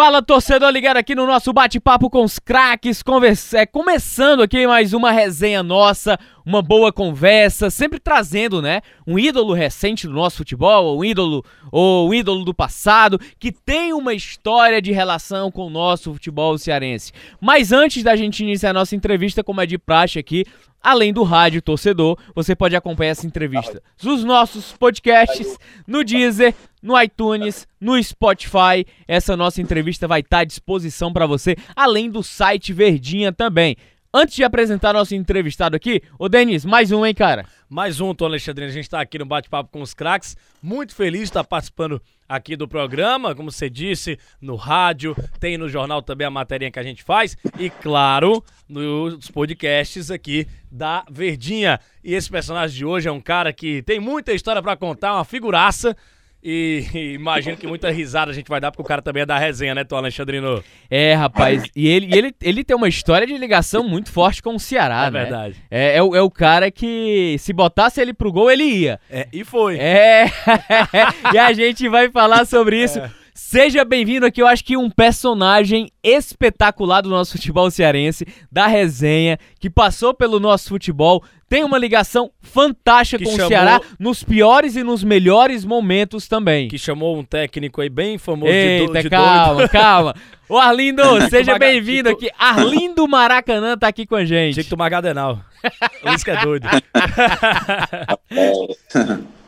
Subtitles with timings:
[0.00, 3.58] Fala, torcedor ligado aqui no nosso bate-papo com os craques, conversa...
[3.58, 9.52] é, começando aqui mais uma resenha nossa, uma boa conversa, sempre trazendo, né, um ídolo
[9.52, 14.80] recente do nosso futebol, um ídolo ou um ídolo do passado que tem uma história
[14.80, 17.12] de relação com o nosso futebol cearense.
[17.40, 20.44] Mas antes da gente iniciar a nossa entrevista, como é de praxe aqui,
[20.80, 27.00] Além do rádio torcedor, você pode acompanhar essa entrevista nos nossos podcasts, no Deezer, no
[27.00, 28.86] iTunes, no Spotify.
[29.06, 33.76] Essa nossa entrevista vai estar à disposição para você, além do site Verdinha também.
[34.12, 37.44] Antes de apresentar nosso entrevistado aqui, ô Denis, mais um, hein, cara?
[37.68, 38.70] Mais um, Tom Alexandrino.
[38.70, 40.34] A gente está aqui no Bate-Papo com os Craques.
[40.62, 45.68] Muito feliz de estar participando aqui do programa, como você disse, no rádio, tem no
[45.68, 51.78] jornal também a matéria que a gente faz e, claro, nos podcasts aqui da Verdinha.
[52.02, 55.24] E esse personagem de hoje é um cara que tem muita história para contar, uma
[55.24, 55.94] figuraça.
[56.42, 59.26] E, e imagino que muita risada a gente vai dar, porque o cara também é
[59.26, 60.62] da resenha, né, Tom Alexandrino?
[60.88, 61.64] É, rapaz.
[61.74, 65.10] E ele, ele, ele tem uma história de ligação muito forte com o Ceará, É
[65.10, 65.20] né?
[65.22, 65.56] verdade.
[65.70, 69.00] É, é, o, é o cara que, se botasse ele pro gol, ele ia.
[69.10, 69.78] É, e foi.
[69.78, 70.26] É,
[71.34, 73.00] e a gente vai falar sobre isso.
[73.50, 79.38] Seja bem-vindo aqui, eu acho que um personagem espetacular do nosso futebol cearense, da resenha,
[79.58, 84.22] que passou pelo nosso futebol, tem uma ligação fantástica Que com o chamou- Ceará nos
[84.22, 86.68] piores e nos melhores momentos também.
[86.68, 89.70] Que chamou um técnico aí bem famoso de, do, Eita, de calma, doido.
[89.70, 90.14] calma.
[90.46, 92.28] Ô Arlindo, seja bem-vindo aqui.
[92.38, 94.52] Arlindo Maracanã tá aqui com a gente.
[94.52, 95.40] Tinha que tomar Gadenal.
[96.14, 96.68] Isso que é doido.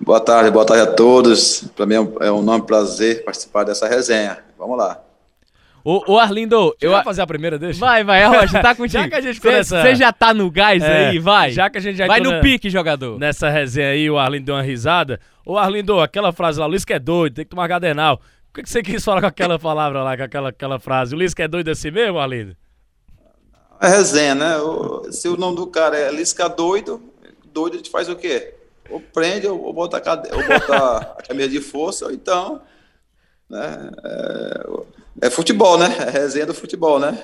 [0.00, 1.64] Boa tarde, boa tarde a todos.
[1.76, 4.38] Para mim é um, é um enorme prazer participar dessa resenha.
[4.58, 5.00] Vamos lá.
[5.84, 6.90] Ô, ô Arlindo, eu...
[6.90, 7.80] Vai fazer a primeira, deixa?
[7.80, 9.02] Vai, vai, Rocha, tá contigo.
[9.02, 11.50] Já que a gente nessa- Você já tá no gás É, aí, vai.
[11.52, 13.18] Já que a gente já vai no na- pique, jogador.
[13.18, 15.20] Nessa resenha aí, o Arlindo deu uma risada.
[15.44, 18.20] Ô Arlindo, aquela frase lá, o Luiz que é doido, tem que tomar Gadenal.
[18.50, 21.14] O que, que você quis falar com aquela palavra lá, com aquela, aquela frase?
[21.14, 22.54] O Luiz que é doido assim mesmo, Arlindo?
[23.80, 24.56] É resenha, né?
[24.58, 27.00] O- se o nome do cara é Lisca doido,
[27.52, 28.54] doido a gente faz o quê?
[28.90, 30.28] Ou prende, ou, ou bota, a, cade...
[30.32, 32.62] ou bota a camisa de força, ou então.
[33.48, 33.90] Né?
[34.04, 34.70] É,
[35.20, 35.86] é futebol, né?
[36.06, 37.18] É resenha do futebol, né?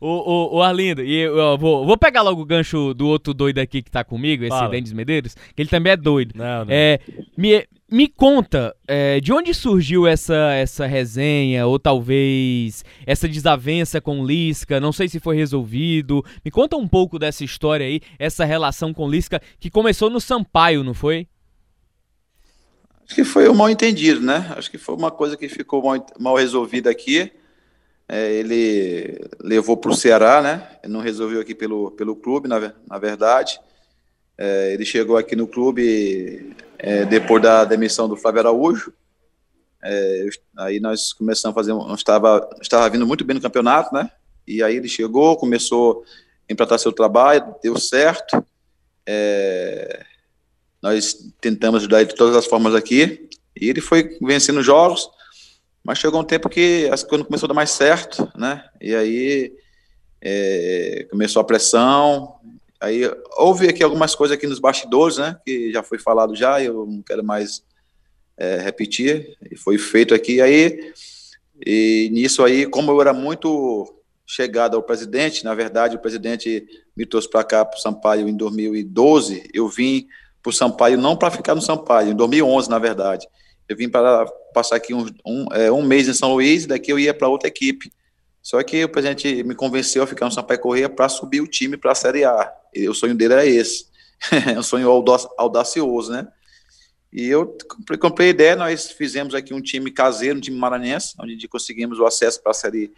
[0.00, 3.32] Ô, ô, ô, Arlindo, e eu, eu vou, vou pegar logo o gancho do outro
[3.32, 4.70] doido aqui que tá comigo, esse Fala.
[4.70, 6.32] Denis Medeiros, que ele também é doido.
[6.36, 6.66] Não, não.
[6.68, 7.00] É,
[7.36, 14.24] me, me conta, é, de onde surgiu essa, essa resenha, ou talvez essa desavença com
[14.24, 16.24] Lisca, não sei se foi resolvido.
[16.44, 20.84] Me conta um pouco dessa história aí, essa relação com Lisca, que começou no Sampaio,
[20.84, 21.26] não foi?
[23.06, 24.52] Acho que foi um mal entendido, né?
[24.56, 27.32] Acho que foi uma coisa que ficou mal, mal resolvida aqui.
[28.08, 30.68] É, ele levou para o Ceará, né?
[30.82, 33.60] Ele não resolveu aqui pelo, pelo clube, na, na verdade.
[34.36, 38.92] É, ele chegou aqui no clube é, depois da demissão do Flávio Araújo.
[39.82, 40.30] É, eu-
[40.64, 44.10] aí nós começamos a fazer, nós estava, estava vindo muito bem no campeonato, né?
[44.46, 46.04] E aí ele chegou, começou
[46.48, 48.44] a implantar seu trabalho, deu certo.
[49.06, 50.04] É,
[50.86, 53.28] nós tentamos ajudar ele de todas as formas aqui,
[53.60, 55.10] e ele foi vencendo jogos,
[55.82, 58.64] mas chegou um tempo que as coisas não começou a dar mais certo, né?
[58.80, 59.52] E aí
[60.22, 62.36] é, começou a pressão,
[62.80, 63.02] aí
[63.36, 65.36] houve aqui algumas coisas aqui nos bastidores, né?
[65.44, 67.64] Que já foi falado já, eu não quero mais
[68.36, 70.92] é, repetir, e foi feito aqui, aí
[71.64, 73.92] e nisso aí, como eu era muito
[74.24, 76.64] chegado ao presidente, na verdade o presidente
[76.96, 80.06] me trouxe para cá para o Sampaio em 2012, eu vim
[80.46, 83.26] para o Sampaio, não para ficar no Sampaio, em 2011, na verdade.
[83.68, 86.92] Eu vim para passar aqui um, um, é, um mês em São Luís, e daqui
[86.92, 87.92] eu ia para outra equipe.
[88.40, 91.76] Só que o presidente me convenceu a ficar no Sampaio Correia para subir o time
[91.76, 92.52] para a Série A.
[92.72, 93.86] E o sonho dele era esse.
[94.54, 96.28] é um sonho audac- audacioso, né?
[97.12, 97.56] E eu
[98.00, 102.06] comprei a ideia, nós fizemos aqui um time caseiro, um time maranhense, onde conseguimos o
[102.06, 102.92] acesso para a Série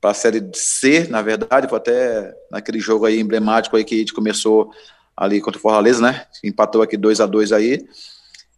[0.00, 3.98] para a série C, na verdade, foi até naquele jogo aí emblemático aí que a
[3.98, 4.70] gente começou
[5.18, 6.26] ali contra o Fortaleza, né?
[6.44, 7.84] Empatou aqui 2 a 2 aí.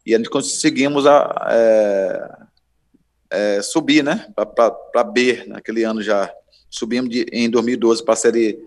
[0.05, 2.31] E a gente conseguimos a, é,
[3.31, 4.27] é, subir, né?
[4.35, 6.31] Para B naquele ano já.
[6.69, 8.59] Subimos de, em 2012 para a série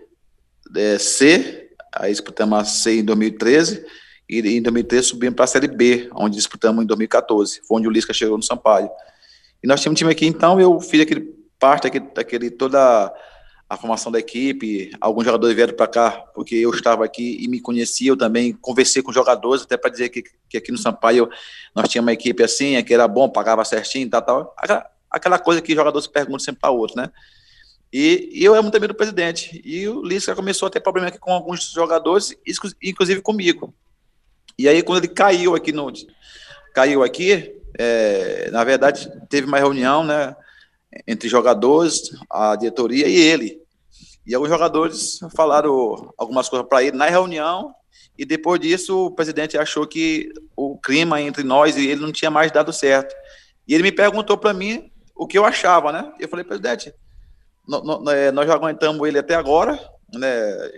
[0.76, 3.86] é, C, aí disputamos a C em 2013.
[4.28, 7.62] E em 2013 subimos para a série B, onde disputamos em 2014.
[7.68, 8.90] Foi onde o Lisca chegou no Sampaio.
[9.64, 13.14] E nós tínhamos um time aqui, então eu fiz aquele parte daquele, daquele toda
[13.74, 17.60] a formação da equipe, alguns jogadores vieram para cá porque eu estava aqui e me
[17.60, 21.28] conhecia, eu também conversei com jogadores, até para dizer que, que aqui no Sampaio
[21.76, 24.56] nós tínhamos uma equipe assim, que era bom, pagava certinho, tal, tal.
[24.58, 27.10] Aquela, aquela coisa que jogador se pergunta sempre para outro, né?
[27.92, 29.60] E, e eu era muito amigo do presidente.
[29.66, 32.36] E o Lisca começou a ter problema aqui com alguns jogadores,
[32.82, 33.74] inclusive comigo.
[34.58, 35.92] E aí, quando ele caiu aqui no.
[36.76, 40.36] Caiu aqui, é, na verdade, teve uma reunião, né?
[41.08, 43.63] Entre jogadores, a diretoria e ele.
[44.26, 47.74] E alguns jogadores falaram algumas coisas para ele na reunião,
[48.18, 52.32] e depois disso o presidente achou que o clima entre nós e ele não tinha
[52.32, 53.14] mais dado certo.
[53.68, 56.12] E ele me perguntou para mim o que eu achava, né?
[56.20, 56.94] Eu falei, presidente,
[58.12, 59.80] é, nós já aguentamos ele até agora,
[60.14, 60.72] né?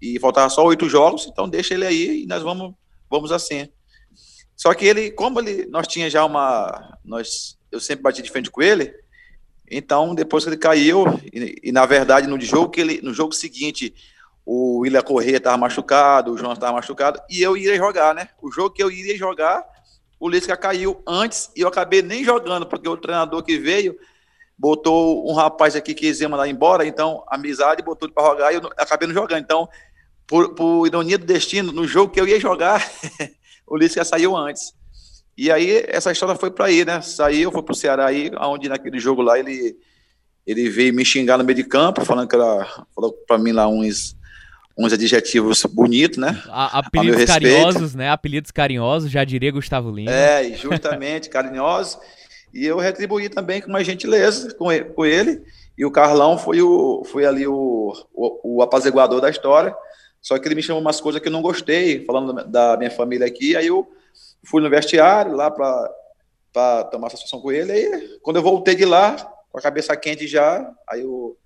[0.00, 2.74] E faltava só oito jogos, então deixa ele aí e nós vamos,
[3.10, 3.68] vamos assim.
[4.56, 8.50] Só que ele, como ele, nós tinha já uma, nós, eu sempre bati de frente
[8.50, 8.92] com ele,
[9.70, 13.32] então depois que ele caiu e, e na verdade no jogo que ele, no jogo
[13.32, 13.94] seguinte
[14.50, 18.30] o William Corrêa estava machucado, o João estava machucado, e eu iria jogar, né?
[18.40, 19.62] O jogo que eu iria jogar,
[20.18, 23.94] o Lisca caiu antes e eu acabei nem jogando, porque o treinador que veio
[24.56, 28.56] botou um rapaz aqui que ia mandar embora, então, amizade, botou ele para jogar e
[28.56, 29.42] eu acabei não jogando.
[29.42, 29.68] Então,
[30.26, 32.82] por, por, ironia do destino, no jogo que eu ia jogar,
[33.68, 34.74] o Lisca saiu antes.
[35.38, 37.00] E aí, essa história foi para aí, né?
[37.00, 39.76] Saiu, foi para o Ceará aí, onde naquele jogo lá ele,
[40.44, 43.68] ele veio me xingar no meio de campo, falando que era, falou para mim lá
[43.68, 44.18] uns
[44.76, 46.40] uns adjetivos bonitos, né?
[46.48, 48.10] A, apelidos carinhosos, né?
[48.10, 50.10] Apelidos carinhosos, já diria Gustavo Lima.
[50.10, 51.98] É, justamente, carinhosos.
[52.52, 55.42] E eu retribuí também com uma gentileza com ele, com ele.
[55.76, 59.72] E o Carlão foi, o, foi ali o, o, o apaziguador da história.
[60.20, 63.26] Só que ele me chamou umas coisas que eu não gostei, falando da minha família
[63.26, 63.56] aqui.
[63.56, 63.86] Aí eu
[64.44, 67.72] fui no vestiário lá para tomar satisfação com ele.
[67.72, 69.16] Aí, quando eu voltei de lá,
[69.50, 71.36] com a cabeça quente já, aí o,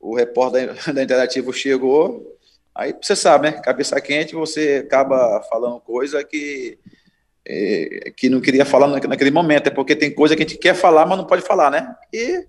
[0.00, 2.38] o repórter da, da Interativo chegou,
[2.78, 3.60] Aí você sabe, né?
[3.60, 6.78] Cabeça quente, você acaba falando coisa que,
[7.44, 10.76] é, que não queria falar naquele momento, é porque tem coisa que a gente quer
[10.76, 11.92] falar, mas não pode falar, né?
[12.12, 12.46] E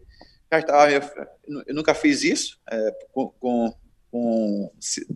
[0.91, 3.73] eu, eu nunca fiz isso é, com, com,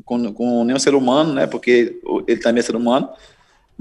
[0.03, 1.45] com, com, nenhum ser humano, né?
[1.45, 3.13] Porque ele também é ser humano.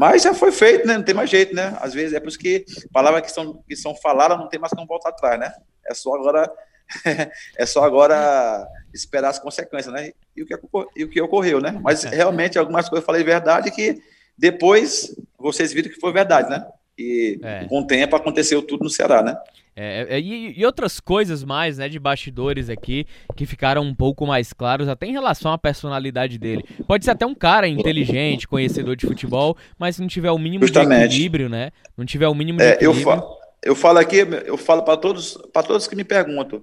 [0.03, 0.97] Mas já foi feito, né?
[0.97, 1.79] Não tem mais jeito, né?
[1.81, 4.73] Às vezes é por isso que palavras que são, que são faladas não tem mais
[4.73, 5.53] como voltar atrás, né?
[5.87, 6.53] É só agora
[7.57, 10.11] é só agora esperar as consequências, né?
[10.37, 10.59] E o que,
[10.97, 11.79] e o que ocorreu, né?
[11.81, 14.03] Mas realmente algumas coisas eu falei verdade que
[14.37, 16.67] depois vocês viram que foi verdade, né?
[16.99, 17.67] E é.
[17.69, 19.39] com o tempo aconteceu tudo no Ceará, né?
[19.75, 24.27] É, é, e, e, outras coisas mais, né, de bastidores aqui, que ficaram um pouco
[24.27, 26.65] mais claros, até em relação à personalidade dele.
[26.87, 30.67] Pode ser até um cara inteligente, conhecedor de futebol, mas se não tiver o mínimo
[30.67, 31.09] Justamente.
[31.09, 31.71] de equilíbrio, né?
[31.97, 33.01] Não tiver o mínimo de é, equilíbrio...
[33.01, 36.63] Eu, fa eu falo aqui, eu falo para todos, para todos que me perguntam,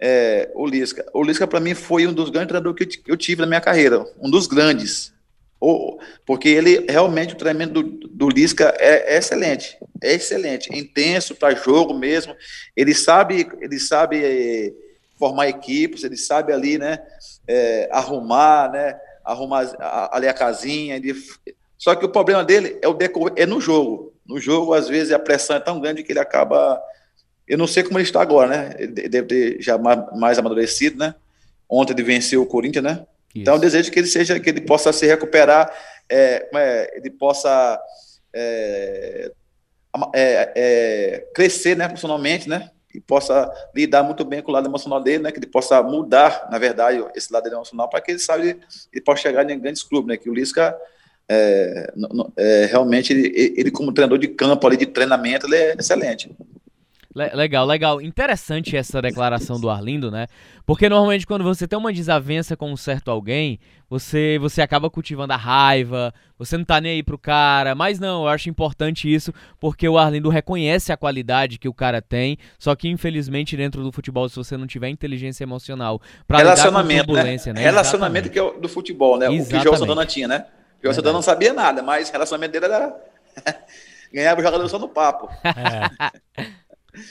[0.00, 1.04] é, o Lisca.
[1.14, 4.04] O Lisca, para mim, foi um dos grandes treinadores que eu tive na minha carreira,
[4.20, 5.12] um dos grandes.
[6.24, 11.54] Porque ele realmente, o treinamento do, do Lisca é, é excelente, é excelente, intenso para
[11.54, 12.34] jogo mesmo.
[12.74, 14.72] Ele sabe, ele sabe é,
[15.18, 16.98] formar equipes, ele sabe ali, né,
[17.46, 19.70] é, arrumar, né, arrumar
[20.12, 20.96] ali a casinha.
[20.96, 21.14] Ele...
[21.76, 22.96] Só que o problema dele é o
[23.36, 24.14] é no jogo.
[24.26, 26.80] No jogo, às vezes, a pressão é tão grande que ele acaba
[27.50, 28.76] eu não sei como ele está agora, né?
[28.78, 31.16] Ele deve ter já mais amadurecido, né?
[31.68, 33.04] Ontem ele venceu o Corinthians, né?
[33.34, 33.42] Isso.
[33.42, 35.72] Então eu desejo que ele seja, que ele possa se recuperar,
[36.08, 37.80] é, é, ele possa
[38.34, 39.32] é,
[40.14, 42.70] é, é, crescer, né, profissionalmente, né?
[42.92, 45.30] E possa lidar muito bem com o lado emocional dele, né?
[45.30, 49.22] Que ele possa mudar, na verdade, esse lado emocional para que ele saiba ele possa
[49.22, 50.16] chegar em grandes clubes, né?
[50.16, 50.76] Que o Lisca
[51.28, 51.92] é,
[52.68, 56.36] realmente ele, ele, como treinador de campo ali de treinamento ele é excelente.
[57.12, 58.00] Legal, legal.
[58.00, 60.28] Interessante essa declaração do Arlindo, né?
[60.64, 65.32] Porque normalmente quando você tem uma desavença com um certo alguém, você você acaba cultivando
[65.32, 67.74] a raiva, você não tá nem aí pro cara.
[67.74, 72.00] Mas não, eu acho importante isso, porque o Arlindo reconhece a qualidade que o cara
[72.00, 77.10] tem, só que infelizmente dentro do futebol, se você não tiver inteligência emocional pra Relacionamento,
[77.10, 77.52] lidar com né?
[77.54, 77.60] né?
[77.60, 79.26] Relacionamento que é do futebol, né?
[79.26, 79.46] Exatamente.
[79.46, 80.46] O que o João Santana tinha, né?
[80.78, 82.94] O João Santana não sabia nada, mas o relacionamento dele era...
[84.12, 85.28] Ganhava o jogador só no papo.
[85.44, 86.50] É.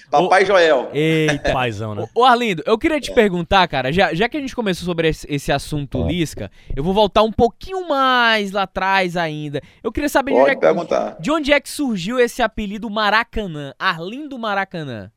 [0.10, 0.46] Papai o...
[0.46, 0.90] Joel.
[0.94, 1.52] Eita.
[1.54, 2.08] Paizão, né?
[2.14, 3.14] Ô, Arlindo, eu queria te é.
[3.14, 6.08] perguntar, cara, já, já que a gente começou sobre esse, esse assunto é.
[6.08, 9.62] Lisca, eu vou voltar um pouquinho mais lá atrás ainda.
[9.84, 13.74] Eu queria saber de onde, é que, de onde é que surgiu esse apelido Maracanã,
[13.78, 15.12] Arlindo Maracanã.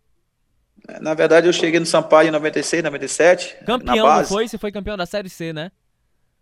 [1.00, 3.56] Na verdade, eu cheguei no Sampaio em 96, 97.
[3.64, 4.48] Campeão, não foi?
[4.48, 5.70] Você foi campeão da Série C, né?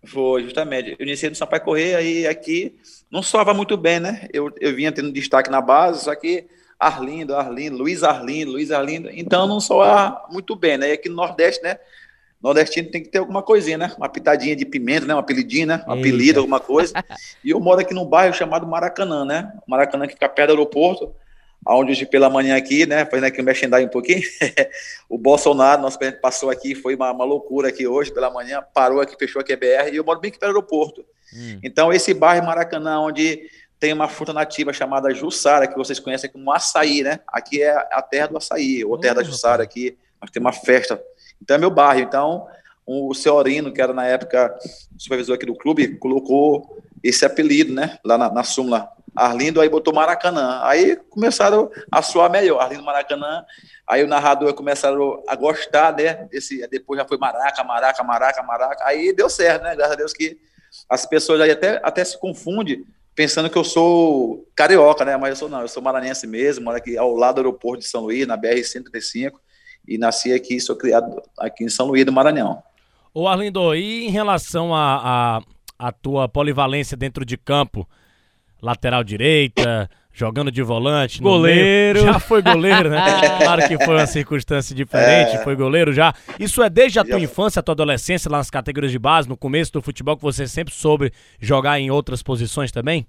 [0.05, 0.97] Foi, justamente.
[0.99, 2.75] Eu iniciei no Sampaio Correia e aqui
[3.11, 4.27] não soava muito bem, né?
[4.33, 6.47] Eu, eu vinha tendo destaque na base, só que
[6.81, 9.11] Arlindo, Arlindo, Luiz Arlindo, Luiz Arlindo.
[9.13, 10.89] Então não soa muito bem, né?
[10.89, 11.79] E aqui no Nordeste, né?
[12.43, 13.93] Nordestino tem que ter alguma coisinha, né?
[13.99, 15.15] Uma pitadinha de pimenta, né?
[15.15, 15.85] Um apelidinho, né?
[15.87, 16.95] Um apelido, alguma coisa.
[17.45, 19.53] E eu moro aqui num bairro chamado Maracanã, né?
[19.67, 21.15] Maracanã que fica perto do aeroporto.
[21.67, 24.23] Onde hoje pela manhã aqui, né, fazendo aqui o um merchandising um pouquinho,
[25.11, 28.99] o Bolsonaro, nosso presidente, passou aqui, foi uma, uma, loucura aqui hoje pela manhã, parou
[28.99, 31.05] aqui, fechou aqui a BR, e eu moro bem aqui pelo aeroporto.
[31.35, 31.59] Hum.
[31.63, 33.43] Então, esse bairro Maracanã, onde
[33.81, 37.21] tem uma fruta nativa chamada Jussara, que vocês conhecem como açaí, né?
[37.27, 41.03] Aqui é a terra do açaí, ou terra da Jussara aqui, nós temos uma festa.
[41.41, 42.03] Então, é meu bairro.
[42.03, 42.47] Então,
[42.87, 44.55] o Seorino, que era na época
[44.99, 48.87] supervisor aqui do clube, colocou esse apelido, né, lá na, na súmula.
[49.17, 50.61] Arlindo aí botou Maracanã.
[50.63, 53.45] Aí começaram a soar melhor, Arlindo Maracanã.
[53.89, 56.29] Aí o narrador começaram a gostar, né?
[56.31, 58.85] Esse, depois já foi Maraca, Maraca, Maraca, Maraca.
[58.87, 59.75] Aí deu certo, né?
[59.75, 60.39] Graças a Deus que
[60.89, 62.85] as pessoas aí até, até se confundem
[63.21, 65.15] pensando que eu sou carioca, né?
[65.19, 67.87] Mas eu sou não, eu sou maranhense mesmo, moro aqui ao lado do aeroporto de
[67.87, 69.33] São Luís, na BR-135,
[69.87, 72.63] e nasci aqui, sou criado aqui em São Luís do Maranhão.
[73.13, 75.43] Ô Arlindo, e em relação a, a
[75.79, 77.87] a tua polivalência dentro de campo,
[78.61, 82.01] lateral direita, jogando de volante, goleiro.
[82.01, 83.03] Já foi goleiro, né?
[83.43, 85.39] claro que foi uma circunstância diferente, é.
[85.43, 86.15] foi goleiro já.
[86.39, 87.25] Isso é desde a tua já.
[87.25, 90.47] infância, a tua adolescência, lá nas categorias de base, no começo do futebol, que você
[90.47, 91.11] sempre soube
[91.41, 93.07] jogar em outras posições também?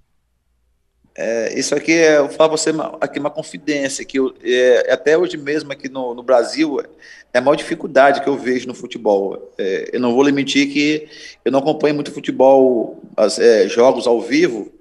[1.13, 5.35] É, isso aqui é, eu falo você aqui uma confidência que eu, é, até hoje
[5.35, 6.79] mesmo aqui no, no, Brasil
[7.33, 9.51] é a maior dificuldade que eu vejo no futebol.
[9.57, 11.09] É, eu não vou lhe mentir que
[11.43, 14.71] eu não acompanho muito futebol, as, é, jogos ao vivo,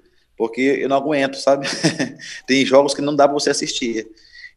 [0.41, 1.67] porque eu não aguento, sabe?
[2.47, 4.07] Tem jogos que não dá para você assistir.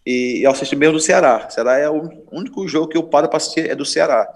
[0.07, 1.51] E eu assisto mesmo do Ceará.
[1.51, 4.27] Ceará é o único jogo que eu paro para assistir é do Ceará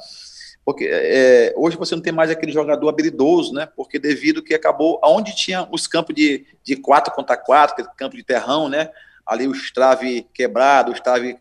[0.62, 3.66] porque é, hoje você não tem mais aquele jogador habilidoso, né?
[3.74, 8.14] Porque devido que acabou, aonde tinha os campos de, de 4 contra 4, aquele campo
[8.14, 8.90] de terrão, né?
[9.26, 11.38] Ali o trave quebrado, o trave,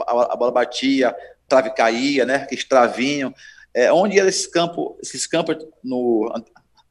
[0.00, 1.14] a, bola batia,
[1.46, 2.46] trave caía, né?
[2.50, 3.34] Estravinho.
[3.74, 6.32] É, onde era esse campo, esses campos no,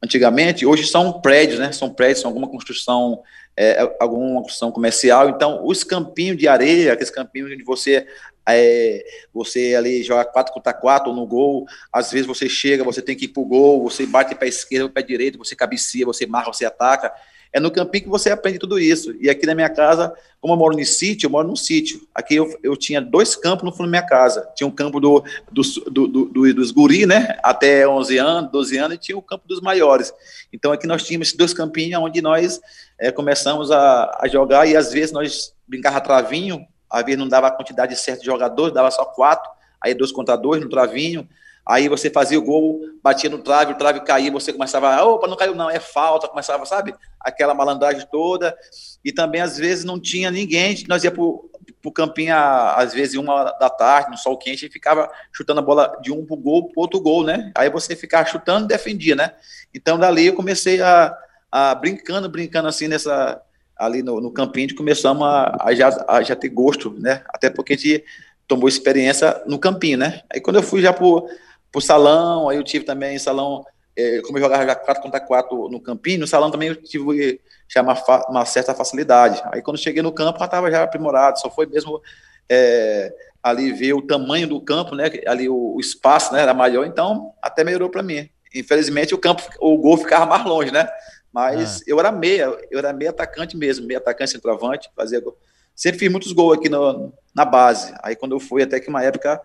[0.02, 1.72] antigamente, hoje são prédios, né?
[1.72, 3.22] São prédios, são alguma construção,
[3.56, 5.28] é, alguma construção comercial.
[5.28, 8.06] Então, os campinhos de areia, aqueles campinhos onde você
[8.48, 13.16] é, você ali joga 4 contra 4 no gol, às vezes você chega, você tem
[13.16, 16.64] que ir pro gol, você bate para esquerda, para direita, você cabecia, você marca, você
[16.64, 17.12] ataca.
[17.52, 19.14] É no campinho que você aprende tudo isso.
[19.20, 22.00] E aqui na minha casa, como eu moro no sítio, eu moro num sítio.
[22.14, 24.48] Aqui eu, eu tinha dois campos no fundo da minha casa.
[24.54, 27.36] Tinha um campo do, do, do, do, dos guri, né?
[27.42, 30.14] Até 11 anos, 12 anos, e tinha o campo dos maiores.
[30.52, 32.60] Então aqui nós tínhamos esses dois campinhos onde nós
[32.98, 37.48] é, começamos a, a jogar e às vezes nós brincava travinho, às vezes não dava
[37.48, 39.50] a quantidade certa de jogadores, dava só quatro,
[39.82, 41.28] aí dois contra dois no travinho,
[41.66, 45.36] aí você fazia o gol, batia no trave, o trave caía, você começava, opa, não
[45.36, 48.56] caiu não, é falta, começava, sabe, aquela malandragem toda,
[49.04, 51.50] e também às vezes não tinha ninguém, nós ia pro,
[51.80, 55.98] pro campinho às vezes uma da tarde, no sol quente, e ficava chutando a bola
[56.02, 59.32] de um pro gol pro outro gol, né, aí você ficava chutando e defendia, né,
[59.74, 61.16] então dali eu comecei a,
[61.50, 63.40] a brincando, brincando assim nessa
[63.80, 67.22] ali no, no campinho, começamos a, a, já, a já ter gosto, né?
[67.30, 68.04] Até porque a gente
[68.46, 70.20] tomou experiência no campinho, né?
[70.30, 71.26] Aí quando eu fui já pro,
[71.70, 73.64] pro salão, aí eu tive também salão,
[73.96, 77.40] é, como eu jogava já 4 contra 4 no campinho, no salão também eu tive
[77.68, 77.94] já uma,
[78.28, 79.40] uma certa facilidade.
[79.52, 82.00] Aí quando cheguei no campo, já estava já aprimorado, só foi mesmo
[82.48, 83.12] é,
[83.42, 85.10] ali ver o tamanho do campo, né?
[85.26, 86.42] Ali o, o espaço, né?
[86.42, 88.28] Era maior, então até melhorou para mim.
[88.54, 90.88] Infelizmente o campo, o gol ficava mais longe, né?
[91.32, 91.84] Mas ah.
[91.86, 95.36] eu era meia, eu era meia atacante mesmo, meia atacante centroavante, fazia gol.
[95.74, 97.94] Sempre fiz muitos gols aqui no, na base.
[98.02, 99.40] Aí quando eu fui, até que uma época,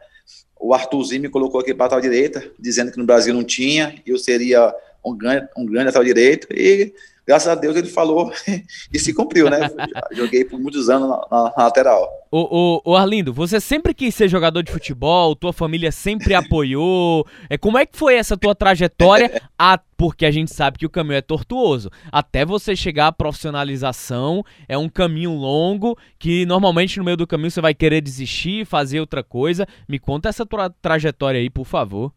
[0.60, 4.18] o Arthurzinho me colocou aqui para a direita, dizendo que no Brasil não tinha, eu
[4.18, 4.74] seria
[5.06, 6.94] um grande, um grande lateral direito, e
[7.26, 8.32] graças a Deus ele falou
[8.94, 9.70] e se cumpriu, né?
[10.14, 12.08] Joguei por muitos anos na, na, na lateral.
[12.32, 17.26] Ô, ô, ô, Arlindo, você sempre quis ser jogador de futebol, tua família sempre apoiou.
[17.50, 19.42] É, como é que foi essa tua trajetória?
[19.58, 21.90] a, porque a gente sabe que o caminho é tortuoso.
[22.12, 27.52] Até você chegar à profissionalização, é um caminho longo que normalmente no meio do caminho
[27.52, 29.66] você vai querer desistir, fazer outra coisa.
[29.88, 32.12] Me conta essa tua trajetória aí, por favor.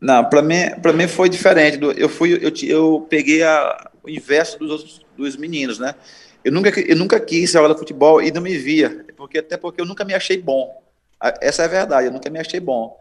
[0.00, 1.78] Não, para mim, para mim foi diferente.
[1.96, 5.94] Eu fui, eu, eu peguei a, o inverso dos outros dos meninos, né?
[6.44, 9.86] Eu nunca, eu nunca quis jogar futebol e não me via, porque até porque eu
[9.86, 10.82] nunca me achei bom.
[11.40, 12.96] Essa é a verdade, eu nunca me achei bom.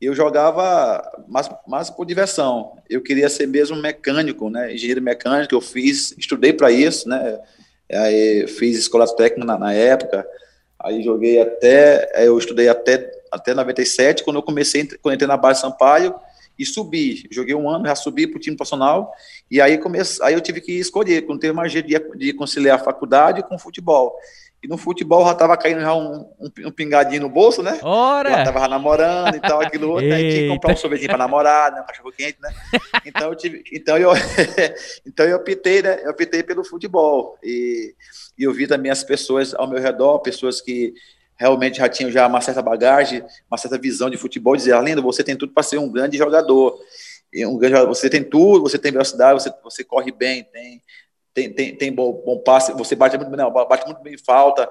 [0.00, 2.76] Eu jogava mais, mais por diversão.
[2.88, 4.74] Eu queria ser mesmo mecânico, né?
[4.74, 7.40] Engenheiro mecânico, eu fiz, estudei para isso, né?
[7.90, 10.26] Aí fiz escola técnica na, na época.
[10.78, 15.60] Aí joguei até, eu estudei até até 97, quando eu comecei, quando entrei na base
[15.60, 16.14] Sampaio,
[16.58, 17.26] e subi.
[17.30, 19.12] Joguei um ano, já subi para o time profissional,
[19.50, 22.80] e aí, comece, aí eu tive que escolher, quando teve mais jeito de, de conciliar
[22.80, 24.16] a faculdade com o futebol.
[24.64, 27.78] E no futebol já tava caindo já um, um, um pingadinho no bolso, né?
[27.82, 28.30] Ora!
[28.30, 30.16] Eu tava namorando e tal, aquilo outro, né?
[30.16, 31.82] tinha que comprar um sorvetinho pra namorar, né?
[31.82, 32.50] Um cachorro quente, né?
[33.04, 33.62] Então eu tive.
[33.70, 34.10] Então eu,
[35.06, 36.00] então eu optei, né?
[36.02, 37.36] Eu optei pelo futebol.
[37.44, 37.94] E,
[38.38, 40.94] e eu vi também as pessoas ao meu redor, pessoas que
[41.36, 45.22] realmente já tinham já uma certa bagagem, uma certa visão de futebol, dizer, Arlindo, você
[45.22, 46.78] tem tudo para ser um grande jogador.
[47.36, 50.80] Um grande, você tem tudo, você tem velocidade, você, você corre bem, tem
[51.34, 54.70] tem, tem, tem bom, bom passe, você bate muito, não, bate muito bem falta.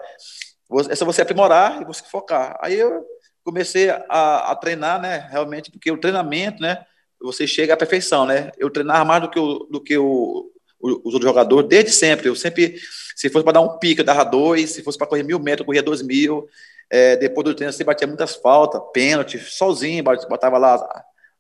[0.90, 2.58] É só você aprimorar e você focar.
[2.62, 3.06] Aí eu
[3.44, 5.28] comecei a, a treinar, né?
[5.30, 6.84] Realmente, porque o treinamento, né?
[7.22, 8.50] Você chega à perfeição, né?
[8.58, 12.30] Eu treinava mais do que, o, do que o, os outros jogadores desde sempre.
[12.30, 12.76] Eu sempre,
[13.16, 14.72] se fosse para dar um pico, eu dava dois.
[14.72, 16.48] Se fosse para correr mil metros, eu corria dois mil.
[16.90, 20.76] É, depois do treino, você batia muitas faltas, pênalti, sozinho, botava lá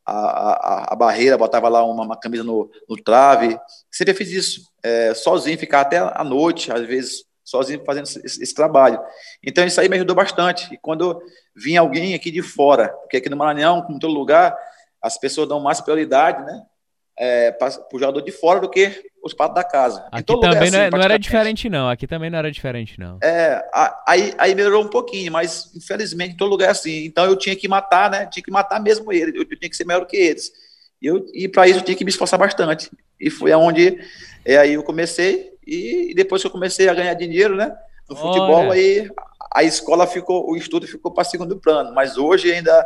[0.05, 3.57] a, a, a barreira, botava lá uma, uma camisa no, no, trave.
[3.91, 8.53] Sempre fiz isso, é, sozinho, ficar até a noite, às vezes sozinho fazendo esse, esse,
[8.53, 8.99] trabalho.
[9.43, 10.73] Então isso aí me ajudou bastante.
[10.73, 11.21] E quando
[11.55, 14.57] vinha alguém aqui de fora, porque aqui no Maranhão, como em todo lugar,
[15.01, 16.63] as pessoas dão mais prioridade, né?
[17.17, 20.05] É, para o jogador de fora do que os patos da casa.
[20.11, 21.89] Aqui também assim, não, é, não, era diferente, não.
[21.89, 23.19] Aqui também não era diferente, não.
[23.23, 23.63] É,
[24.05, 27.05] aí, aí melhorou um pouquinho, mas infelizmente em todo lugar é assim.
[27.05, 28.25] Então eu tinha que matar, né?
[28.25, 29.37] Tinha que matar mesmo ele.
[29.37, 30.51] Eu, eu tinha que ser melhor que eles.
[31.01, 32.91] E, eu, e para isso eu tinha que me esforçar bastante.
[33.19, 33.97] E foi aonde
[34.43, 35.53] é, aí eu comecei.
[35.65, 37.73] E, e depois que eu comecei a ganhar dinheiro, né?
[38.09, 38.73] No futebol, Olha.
[38.73, 39.09] aí
[39.53, 41.93] a escola ficou, o estudo ficou para segundo plano.
[41.93, 42.85] Mas hoje ainda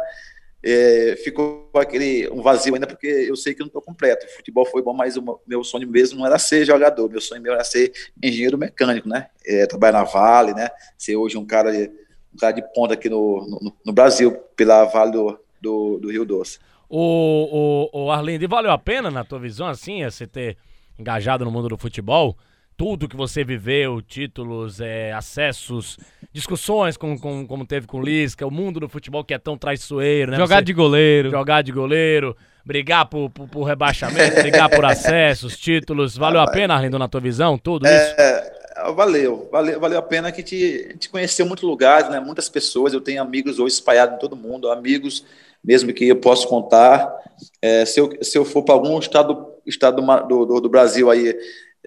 [0.63, 4.25] é, ficou aquele um vazio ainda porque eu sei que não estou completo.
[4.25, 7.41] O futebol foi bom, mas o meu sonho mesmo não era ser jogador, meu sonho
[7.41, 9.27] mesmo era ser engenheiro mecânico, né?
[9.45, 10.69] É, trabalhar na Vale, né?
[10.97, 11.89] Ser hoje um cara de,
[12.33, 16.25] um cara de ponta aqui no, no, no Brasil, pela Vale do, do, do Rio
[16.25, 16.59] Doce.
[16.89, 20.57] O, o, o Arlindo, valeu a pena, na tua visão, assim, você ter
[20.97, 22.37] engajado no mundo do futebol?
[22.77, 25.97] Tudo que você viveu, títulos, é, acessos,
[26.31, 29.57] discussões com, com, como teve com o Lisca, o mundo do futebol que é tão
[29.57, 30.37] traiçoeiro, né?
[30.37, 31.31] Jogar você, de goleiro.
[31.31, 36.15] Jogar de goleiro, brigar por, por, por rebaixamento, brigar por acessos, títulos.
[36.15, 37.95] Valeu a pena, Arlindo, na tua visão, tudo isso?
[37.95, 38.53] É,
[38.95, 42.19] valeu, valeu, valeu a pena que te, te conheceu muitos lugares, né?
[42.19, 45.25] Muitas pessoas, eu tenho amigos hoje espalhados em todo mundo, amigos
[45.63, 47.11] mesmo que eu posso contar.
[47.59, 51.35] É, se, eu, se eu for para algum estado, estado do, do, do Brasil aí,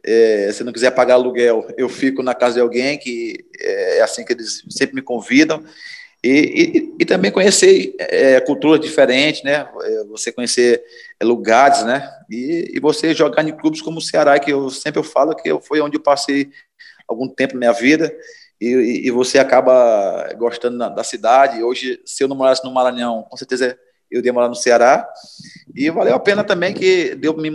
[0.04, 4.02] é, se não quiser pagar aluguel, eu fico na casa de alguém, que é, é
[4.02, 5.64] assim que eles sempre me convidam.
[6.22, 9.66] E, e, e também conhecer é, culturas diferentes, né?
[9.82, 10.84] É, você conhecer
[11.22, 12.06] lugares, né?
[12.28, 15.58] E, e, você jogar em clubes como o Ceará, que eu sempre eu falo que
[15.62, 16.50] foi onde eu passei
[17.08, 18.14] algum tempo na minha vida.
[18.60, 21.62] E, e você acaba gostando da, da, cidade.
[21.62, 23.78] Hoje, se eu não morasse no Maranhão, com certeza
[24.10, 25.08] eu ia morar no Ceará.
[25.74, 27.50] E valeu a pena também que deu me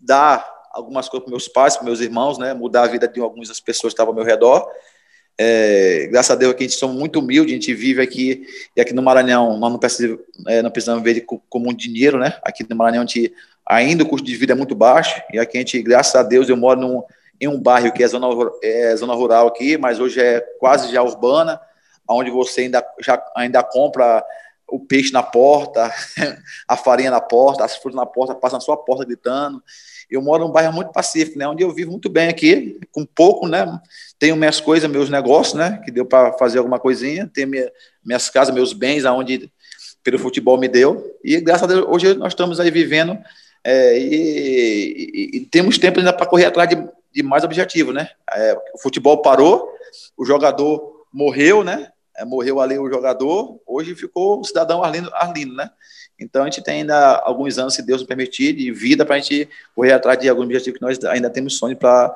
[0.00, 2.54] dar algumas coisas para meus pais, para meus irmãos, né?
[2.54, 4.68] Mudar a vida de algumas das pessoas que estavam ao meu redor.
[5.38, 8.80] É, graças a Deus que a gente somos muito humildes, a gente vive aqui e
[8.80, 12.38] aqui no Maranhão nós não precisamos, é, não precisamos ver como um dinheiro, né?
[12.42, 13.32] Aqui no Maranhão a gente,
[13.66, 16.48] ainda o custo de vida é muito baixo e aqui a gente, graças a Deus,
[16.48, 17.02] eu moro num,
[17.40, 18.28] em um bairro que é zona,
[18.62, 21.60] é zona rural aqui, mas hoje é quase já urbana,
[22.08, 24.22] onde você ainda, já, ainda compra
[24.68, 25.92] o peixe na porta,
[26.68, 29.62] a farinha na porta, as frutas na porta, passa na sua porta gritando.
[30.10, 33.48] Eu moro num bairro muito pacífico, né, onde eu vivo muito bem aqui, com pouco,
[33.48, 33.80] né?
[34.18, 35.80] Tenho minhas coisas, meus negócios, né?
[35.84, 37.30] Que deu para fazer alguma coisinha.
[37.32, 37.70] Tenho minha,
[38.04, 39.50] minhas casas, meus bens, aonde
[40.02, 41.16] pelo futebol me deu.
[41.24, 43.18] E graças a Deus, hoje nós estamos aí vivendo
[43.64, 46.76] é, e, e, e, temos tempo ainda para correr atrás de,
[47.12, 48.10] de mais objetivos, né?
[48.32, 49.68] É, o futebol parou,
[50.16, 51.90] o jogador morreu, né?
[52.16, 55.70] É, morreu ali o jogador, hoje ficou o cidadão Arlindo, Arlindo, né?
[56.22, 59.18] Então a gente tem ainda alguns anos, se Deus nos permitir, de vida para a
[59.18, 62.14] gente correr atrás de algum objetivo que nós ainda temos sonho para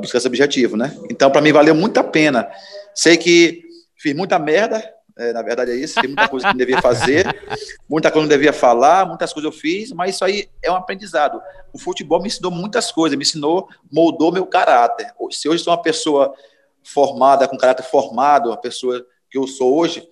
[0.00, 0.96] buscar esse objetivo, né?
[1.10, 2.48] Então para mim valeu muito a pena.
[2.94, 3.62] Sei que
[3.96, 4.82] fiz muita merda,
[5.18, 7.26] é, na verdade é isso, tem muita coisa que não devia fazer,
[7.88, 10.76] muita coisa que não devia falar, muitas coisas eu fiz, mas isso aí é um
[10.76, 11.40] aprendizado.
[11.72, 15.12] O futebol me ensinou muitas coisas, me ensinou, moldou meu caráter.
[15.30, 16.34] Se hoje sou uma pessoa
[16.82, 20.08] formada, com caráter formado, uma pessoa que eu sou hoje,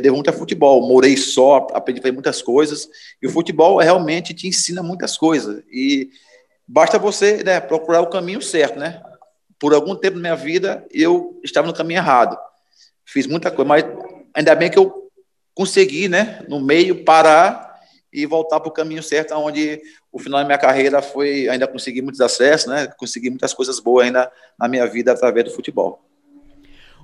[0.00, 0.86] devo muito a futebol.
[0.88, 2.88] Morei só, aprendi a fazer muitas coisas.
[3.20, 5.62] E o futebol realmente te ensina muitas coisas.
[5.70, 6.10] E
[6.66, 9.02] basta você né, procurar o caminho certo, né?
[9.58, 12.36] Por algum tempo na minha vida, eu estava no caminho errado.
[13.04, 13.84] Fiz muita coisa, mas
[14.34, 15.10] ainda bem que eu
[15.54, 17.72] consegui, né, no meio, parar
[18.12, 22.02] e voltar para o caminho certo, onde o final da minha carreira foi ainda conseguir
[22.02, 22.86] muitos acessos, né?
[22.98, 26.04] Consegui muitas coisas boas ainda na minha vida através do futebol.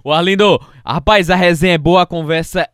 [0.09, 2.67] O Arlindo, rapaz, a resenha é boa, a conversa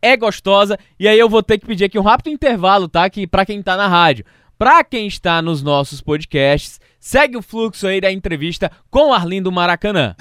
[0.00, 0.78] é gostosa.
[1.00, 3.10] E aí eu vou ter que pedir aqui um rápido intervalo, tá?
[3.10, 4.24] Que para quem tá na rádio.
[4.56, 9.50] Para quem está nos nossos podcasts, segue o fluxo aí da entrevista com o Arlindo
[9.50, 10.14] Maracanã.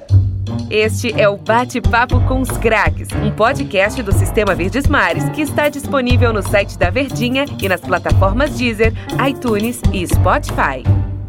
[0.70, 5.68] Este é o Bate-Papo com os Craques, um podcast do Sistema Verdes Mares que está
[5.68, 8.94] disponível no site da Verdinha e nas plataformas Deezer,
[9.28, 10.82] iTunes e Spotify.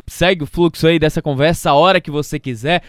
[0.08, 2.82] Segue o fluxo aí dessa conversa a hora que você quiser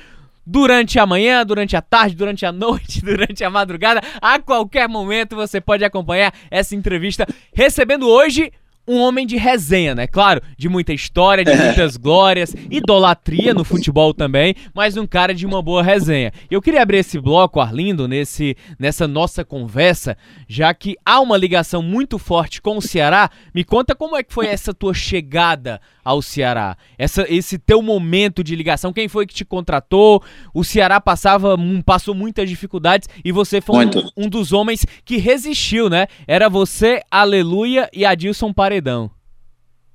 [0.51, 5.37] durante a manhã, durante a tarde, durante a noite, durante a madrugada, a qualquer momento
[5.37, 8.51] você pode acompanhar essa entrevista recebendo hoje
[8.89, 10.07] um homem de resenha, né?
[10.07, 15.45] Claro, de muita história, de muitas glórias, idolatria no futebol também, mas um cara de
[15.45, 16.33] uma boa resenha.
[16.51, 20.17] Eu queria abrir esse bloco, Arlindo, nesse, nessa nossa conversa,
[20.49, 23.31] já que há uma ligação muito forte com o Ceará.
[23.55, 28.43] Me conta como é que foi essa tua chegada ao Ceará, essa, esse teu momento
[28.43, 30.23] de ligação, quem foi que te contratou?
[30.55, 35.91] O Ceará passava, passou muitas dificuldades e você foi um, um dos homens que resistiu,
[35.91, 36.07] né?
[36.27, 39.11] Era você, Aleluia e Adilson Paredes paredão.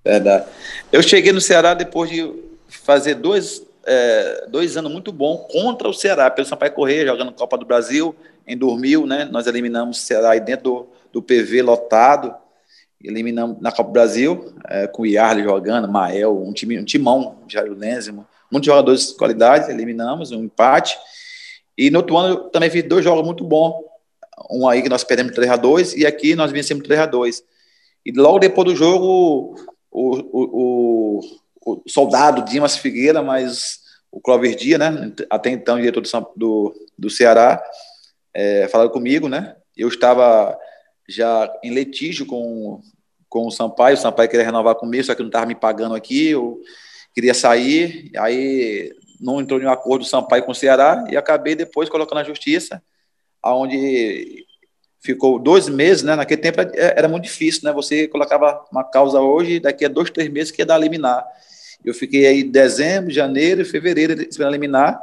[0.04, 0.46] Verdade.
[0.92, 2.32] Eu cheguei no Ceará depois de
[2.68, 7.58] fazer dois, é, dois anos muito bons contra o Ceará, pelo Sampaio Correia, jogando Copa
[7.58, 8.16] do Brasil,
[8.46, 9.26] em 2000, né?
[9.26, 12.36] Nós eliminamos o Ceará aí dentro do, do PV lotado,
[13.02, 17.38] eliminamos na Copa do Brasil, é, com o Yarley jogando, Mael, um, time, um timão,
[17.48, 20.98] Jairo Lenzimo, muitos jogadores de qualidade, eliminamos, um empate.
[21.78, 23.74] E no outro ano eu também fiz dois jogos muito bons.
[24.50, 27.44] Um aí que nós perdemos 3 a 2 e aqui nós vencemos 3 a 2
[28.06, 29.56] e logo depois do jogo,
[29.92, 31.20] o, o,
[31.66, 33.80] o, o soldado Dimas Figueira, mas
[34.12, 37.64] o Clover Dia, né, até então diretor do, do, do Ceará,
[38.34, 39.56] é, falaram comigo, né?
[39.76, 40.58] Eu estava
[41.08, 42.82] já em litígio com,
[43.30, 46.30] com o Sampaio, o Sampaio queria renovar comigo, só que não estava me pagando aqui,
[46.30, 46.60] eu
[47.14, 51.56] queria sair, aí não entrou em um acordo do Sampaio com o Ceará e acabei
[51.56, 52.84] depois colocando na justiça,
[53.42, 54.46] aonde
[55.04, 56.16] ficou dois meses, né?
[56.16, 57.74] Naquele tempo era muito difícil, né?
[57.74, 61.26] Você colocava uma causa hoje, daqui a dois, três meses que ia dar liminar.
[61.84, 65.00] Eu fiquei aí dezembro, janeiro fevereiro esperando liminar,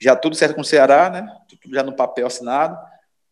[0.00, 1.26] já tudo certo com o Ceará, né?
[1.48, 2.78] Tudo já no papel assinado,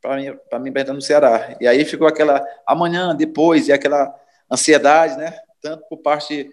[0.00, 1.56] para mim, para mim no Ceará.
[1.58, 4.14] E aí ficou aquela amanhã, depois, e aquela
[4.52, 5.34] ansiedade, né?
[5.62, 6.50] Tanto por parte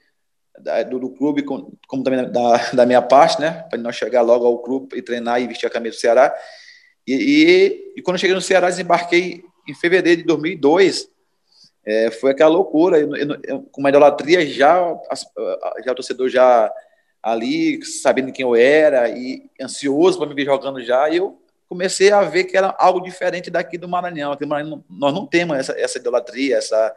[0.57, 3.65] da, do, do, clube, como, como também da, da minha parte, né?
[3.69, 6.33] Para nós chegar logo ao clube e treinar e vestir a camisa do Ceará.
[7.07, 11.09] E, e, e, quando cheguei no Ceará, desembarquei em fevereiro de 2002.
[11.83, 14.77] É, foi aquela loucura, eu, eu, eu, com uma idolatria já,
[15.83, 16.71] já o torcedor já
[17.23, 22.11] ali, sabendo quem eu era e ansioso para me ver jogando já, e eu comecei
[22.11, 24.31] a ver que era algo diferente daqui do Maranhão.
[24.31, 26.95] Aqui do Maranhão nós não temos essa, essa idolatria, essa,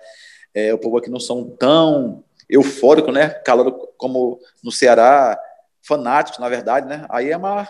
[0.52, 3.28] é, o povo aqui não são tão eufórico, né?
[3.28, 5.38] Calor como no Ceará,
[5.82, 7.06] fanáticos, na verdade, né?
[7.08, 7.68] Aí é uma,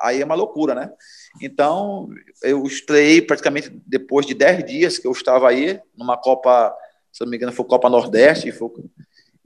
[0.00, 0.92] aí é uma loucura, né?
[1.40, 2.08] Então,
[2.42, 6.74] eu estreiei praticamente depois de 10 dias que eu estava aí, numa Copa,
[7.12, 8.70] se não me engano, foi Copa Nordeste, foi,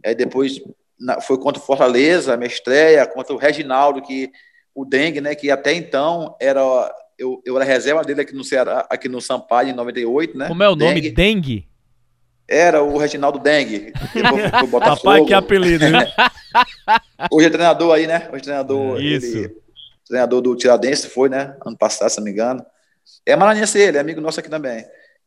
[0.05, 0.61] aí depois
[1.23, 4.31] foi contra o Fortaleza, a minha estreia, contra o Reginaldo, que
[4.75, 6.61] o Dengue, né, que até então era
[7.19, 10.47] eu, eu era reserva dele aqui no Ceará, aqui no Sampaio em 98, né?
[10.47, 10.95] Como é o nome?
[10.95, 11.11] Dengue?
[11.11, 11.69] Dengue?
[12.47, 13.93] Era o Reginaldo Dengue.
[14.81, 16.11] Papai, que apelido, né?
[17.31, 18.29] Hoje é treinador aí, né?
[18.33, 19.01] Hoje é treinador.
[19.03, 19.37] Isso.
[19.37, 19.57] Ele,
[20.09, 21.57] treinador do Tiradentes, foi, né?
[21.65, 22.65] Ano passado, se não me engano.
[23.25, 24.85] É maranhense ele, é amigo nosso aqui também.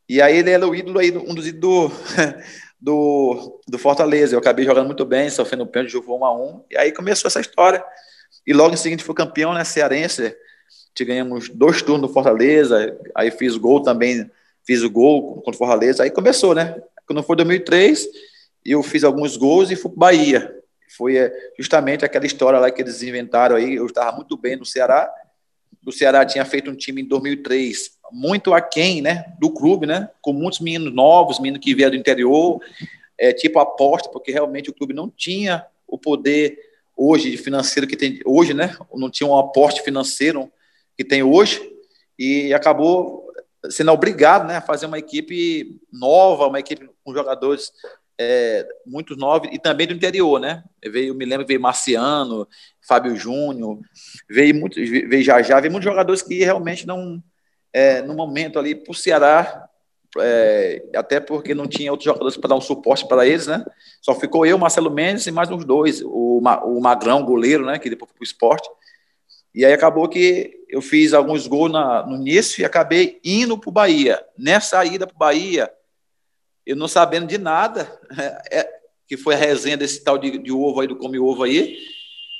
[0.08, 1.96] E aí ele era o ídolo aí, um dos ídolos do,
[2.80, 4.34] do, do Fortaleza.
[4.34, 7.40] Eu acabei jogando muito bem, sofrendo pênalti, jogou 1 a 1 E aí começou essa
[7.40, 7.82] história.
[8.46, 9.64] E logo em seguida foi campeão, né?
[9.64, 10.36] Cearense.
[10.94, 12.98] Te ganhamos dois turnos do Fortaleza.
[13.14, 14.30] Aí fiz gol também,
[14.66, 16.02] fiz o gol contra o Fortaleza.
[16.02, 16.76] Aí começou, né?
[17.06, 18.06] Quando foi 2003,
[18.64, 20.61] eu fiz alguns gols e fui para Bahia.
[20.96, 23.74] Foi é, justamente aquela história lá que eles inventaram aí.
[23.74, 25.12] Eu estava muito bem no Ceará.
[25.84, 30.34] O Ceará tinha feito um time em 2003 muito aquém, né, do clube, né, com
[30.34, 32.60] muitos meninos novos, meninos que vieram do interior,
[33.18, 36.58] é, tipo aposta, porque realmente o clube não tinha o poder
[36.94, 40.52] hoje financeiro que tem hoje, né, não tinha um aporte financeiro
[40.96, 41.60] que tem hoje
[42.18, 43.26] e acabou
[43.70, 47.72] sendo obrigado, né, a fazer uma equipe nova, uma equipe com jogadores
[48.18, 50.62] é, muitos novos, e também do interior, né?
[50.84, 52.46] Veio, me lembro veio Marciano,
[52.86, 53.78] Fábio Júnior,
[54.28, 57.22] veio muito, veio já, veio muitos jogadores que realmente não,
[57.72, 59.68] é, no momento ali, para o Ceará,
[60.18, 63.64] é, até porque não tinha outros jogadores para dar um suporte para eles, né?
[64.00, 67.78] Só ficou eu, Marcelo Mendes e mais uns dois, o, o Magrão, goleiro, né?
[67.78, 68.68] Que depois foi para o esporte.
[69.54, 73.68] E aí acabou que eu fiz alguns gols na, no início e acabei indo para
[73.68, 74.22] o Bahia.
[74.36, 75.70] Nessa ida para o Bahia,
[76.66, 77.90] eu não sabendo de nada,
[78.50, 78.68] é,
[79.06, 81.78] que foi a resenha desse tal de, de, ovo aí, do come ovo aí.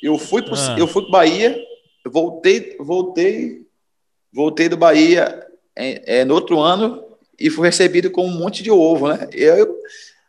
[0.02, 0.78] Eu fui para ah.
[0.78, 1.56] eu fui Bahia,
[2.04, 3.66] voltei, voltei,
[4.32, 7.04] voltei do Bahia é, é, no outro ano
[7.38, 9.28] e fui recebido com um monte de ovo, né?
[9.32, 9.76] Eu, eu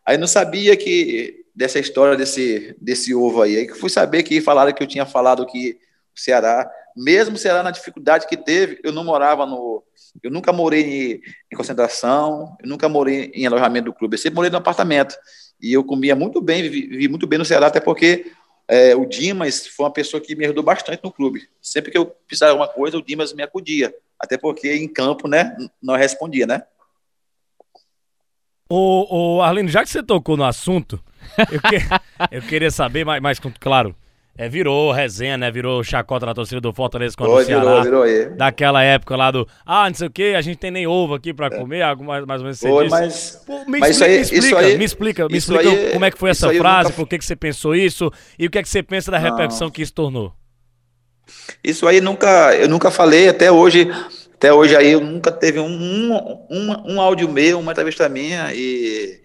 [0.06, 4.42] aí não sabia que dessa história desse desse ovo aí, aí que fui saber que
[4.42, 5.80] falaram que eu tinha falado que
[6.16, 9.84] Ceará, mesmo Ceará na dificuldade que teve, eu não morava no.
[10.22, 11.22] Eu nunca morei
[11.52, 15.16] em, concentração, eu nunca morei em alojamento do clube, eu sempre morei no apartamento.
[15.60, 18.32] E eu comia muito bem, vivi, vivi muito bem no Ceará, até porque
[18.68, 21.48] é, o Dimas foi uma pessoa que me ajudou bastante no clube.
[21.62, 23.94] Sempre que eu precisava de alguma coisa, o Dimas me acudia.
[24.20, 26.64] Até porque em campo, né, não respondia, né?
[28.70, 31.00] Ô, Arlindo, já que você tocou no assunto,
[31.52, 31.78] eu, que,
[32.32, 33.96] eu queria saber, mais, mais claro,
[34.38, 35.52] é, virou resenha, né?
[35.52, 37.82] Virou chacota na torcida do Fortaleza contra Foi, o Ceará.
[37.82, 38.26] Virou, virou aí.
[38.36, 41.34] Daquela época lá do, ah, não sei o que, a gente tem nem ovo aqui
[41.34, 41.50] pra é.
[41.52, 43.00] comer, algo mais, mais ou menos você Foi, disse.
[43.00, 46.06] Mas, Pô, me, mas explica, aí, me explica, aí, me explica, me explica aí, como
[46.06, 46.96] é que foi essa frase, nunca...
[46.96, 49.70] por que, que você pensou isso e o que é que você pensa da repercussão
[49.70, 50.34] que isso tornou.
[51.64, 53.88] Isso aí nunca, eu nunca falei, até hoje
[54.44, 58.54] até hoje aí eu nunca teve um, um, um, um áudio meu, uma entrevista minha
[58.54, 59.22] e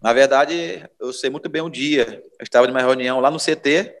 [0.00, 2.22] na verdade eu sei muito bem o dia.
[2.38, 3.99] Eu estava numa reunião lá no CT,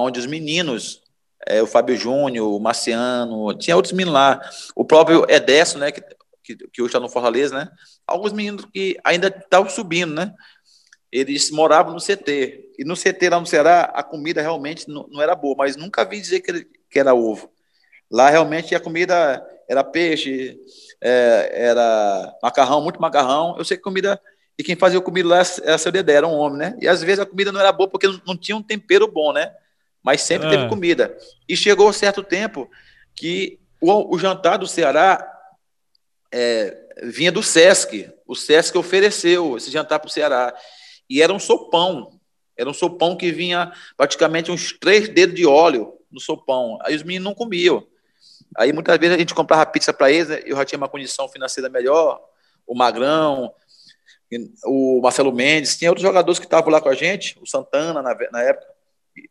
[0.00, 1.02] onde os meninos,
[1.46, 4.40] é, o Fábio Júnior, o Marciano, tinha outros meninos lá,
[4.74, 6.02] o próprio Edesso, né, que,
[6.42, 7.68] que, que hoje está no Fortaleza, né,
[8.06, 10.32] alguns meninos que ainda estavam subindo, né,
[11.10, 15.20] eles moravam no CT, e no CT lá no Ceará, a comida realmente não, não
[15.20, 17.52] era boa, mas nunca vi dizer que, que era ovo.
[18.10, 20.58] Lá realmente a comida era peixe,
[21.00, 23.56] é, era macarrão, muito macarrão.
[23.56, 24.20] Eu sei que comida.
[24.58, 26.78] E quem fazia comida lá era seu Dedé, era um homem, né?
[26.80, 29.50] E às vezes a comida não era boa porque não, tinha um tempero bom, né?
[30.02, 30.50] Mas sempre é.
[30.50, 31.16] teve comida.
[31.48, 32.70] E chegou um certo tempo
[33.14, 35.28] que o, o jantar do Ceará
[36.32, 38.10] é, vinha do Sesc.
[38.26, 40.54] O Sesc ofereceu esse jantar para o Ceará.
[41.08, 42.18] E era um sopão.
[42.56, 46.78] Era um sopão que vinha praticamente uns três dedos de óleo no sopão.
[46.82, 47.86] Aí os meninos não comiam.
[48.56, 50.42] Aí muitas vezes a gente comprava pizza para eles, né?
[50.44, 52.20] eu já tinha uma condição financeira melhor,
[52.66, 53.52] o Magrão,
[54.64, 58.14] o Marcelo Mendes, tinha outros jogadores que estavam lá com a gente, o Santana na,
[58.30, 58.66] na época,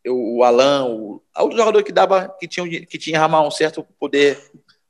[0.08, 4.38] o Alan, o, outro jogador que dava, que tinha, que tinha um certo poder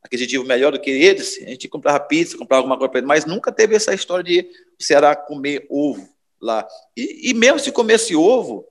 [0.02, 3.24] aquisitivo melhor do que eles, a gente comprava pizza, comprava alguma coisa para eles, mas
[3.24, 4.40] nunca teve essa história de
[4.78, 6.08] o Ceará comer ovo
[6.40, 6.66] lá.
[6.96, 8.66] E, e mesmo se comesse ovo,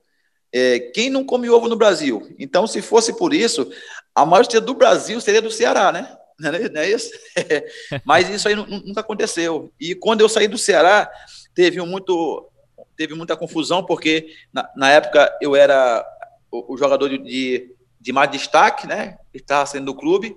[0.52, 2.34] é, quem não come ovo no Brasil?
[2.38, 3.70] Então, se fosse por isso,
[4.14, 6.16] a maior cidade do Brasil seria do Ceará, né?
[6.38, 7.10] Não é isso?
[8.04, 9.72] Mas isso aí nunca aconteceu.
[9.80, 11.10] E quando eu saí do Ceará,
[11.54, 12.50] teve muito,
[12.96, 16.04] teve muita confusão, porque na, na época eu era
[16.52, 19.16] o, o jogador de, de, mais destaque, né?
[19.34, 20.36] Estava saindo do clube,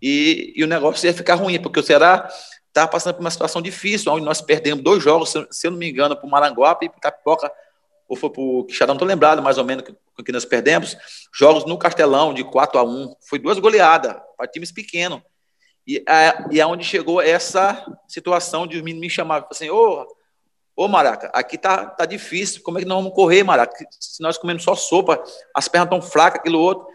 [0.00, 2.26] e, e, o negócio ia ficar ruim, porque o Ceará
[2.68, 5.78] estava passando por uma situação difícil, onde nós perdemos dois jogos, se, se eu não
[5.78, 7.52] me engano, para o Maranguape e para Capipoca
[8.08, 9.84] ou foi para o Quixadá, não estou lembrado mais ou menos
[10.16, 10.96] com que nós perdemos,
[11.32, 15.22] jogos no Castelão de 4 a 1 foi duas goleadas para times pequenos.
[15.86, 20.06] E, é, e aonde chegou essa situação de meninos me chamavam assim, ô,
[20.76, 23.74] ô Maraca, aqui tá, tá difícil, como é que nós vamos correr, Maraca?
[23.98, 25.22] Se nós comemos só sopa,
[25.54, 26.86] as pernas estão fracas, aquilo outro.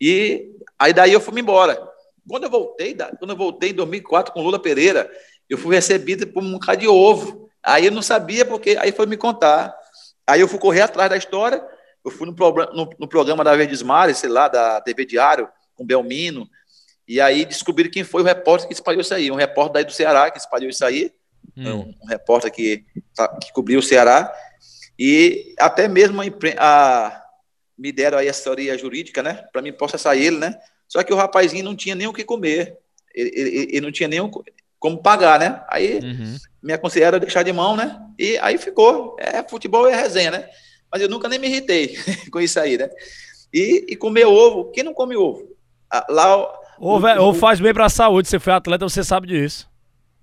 [0.00, 1.80] E aí daí eu fui embora.
[2.28, 5.10] Quando eu voltei, quando eu voltei em 2004 com Lula Pereira,
[5.48, 7.50] eu fui recebido por um cara de ovo.
[7.62, 9.74] Aí eu não sabia porque aí foi me contar.
[10.26, 11.62] Aí eu fui correr atrás da história,
[12.04, 15.84] eu fui no, no, no programa da Verdes Mares, sei lá, da TV Diário, com
[15.84, 16.48] Belmino,
[17.06, 19.92] e aí descobriram quem foi o repórter que espalhou isso aí, um repórter daí do
[19.92, 21.12] Ceará que espalhou isso aí,
[21.56, 21.94] hum.
[22.02, 22.84] um, repórter que,
[23.14, 24.32] tá, que cobriu o Ceará,
[24.98, 26.26] e até mesmo a,
[26.58, 27.22] a
[27.78, 31.16] me deram aí a teoria jurídica, né, para mim processar ele, né, só que o
[31.16, 32.76] rapazinho não tinha nem o que comer,
[33.14, 34.30] ele, ele, ele não tinha nem o,
[34.82, 35.62] como pagar, né?
[35.68, 36.36] Aí uhum.
[36.60, 38.00] me aconselharam a deixar de mão, né?
[38.18, 39.16] E aí ficou.
[39.16, 40.48] É, futebol é resenha, né?
[40.90, 41.96] Mas eu nunca nem me irritei
[42.32, 42.90] com isso aí, né?
[43.54, 45.46] E, e comer ovo, quem não come ovo?
[46.08, 46.36] Lá.
[46.80, 48.28] Ovo, é, o, ovo faz bem para a saúde.
[48.28, 49.70] Você foi atleta, você sabe disso.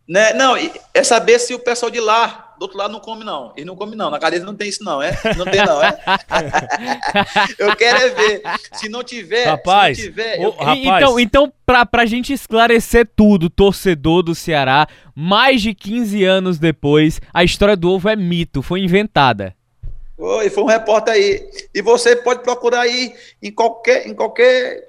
[0.10, 0.34] Né?
[0.34, 0.56] Não,
[0.91, 3.54] é saber se o pessoal de lá do outro lado não come, não.
[3.56, 4.10] Ele não come, não.
[4.10, 5.12] Na cadeia não tem isso, não, é?
[5.38, 6.00] Não tem, não, é?
[7.60, 8.41] eu quero é ver.
[8.74, 9.45] Se não tiver.
[9.45, 10.41] Rapaz, se tiver.
[10.41, 10.50] eu...
[10.50, 10.80] rapaz.
[10.80, 17.22] Então, então pra, pra gente esclarecer tudo, torcedor do Ceará, mais de 15 anos depois,
[17.32, 19.56] a história do ovo é mito, foi inventada.
[20.17, 21.48] Foi, foi um repórter aí.
[21.72, 24.88] E você pode procurar aí em qualquer, em qualquer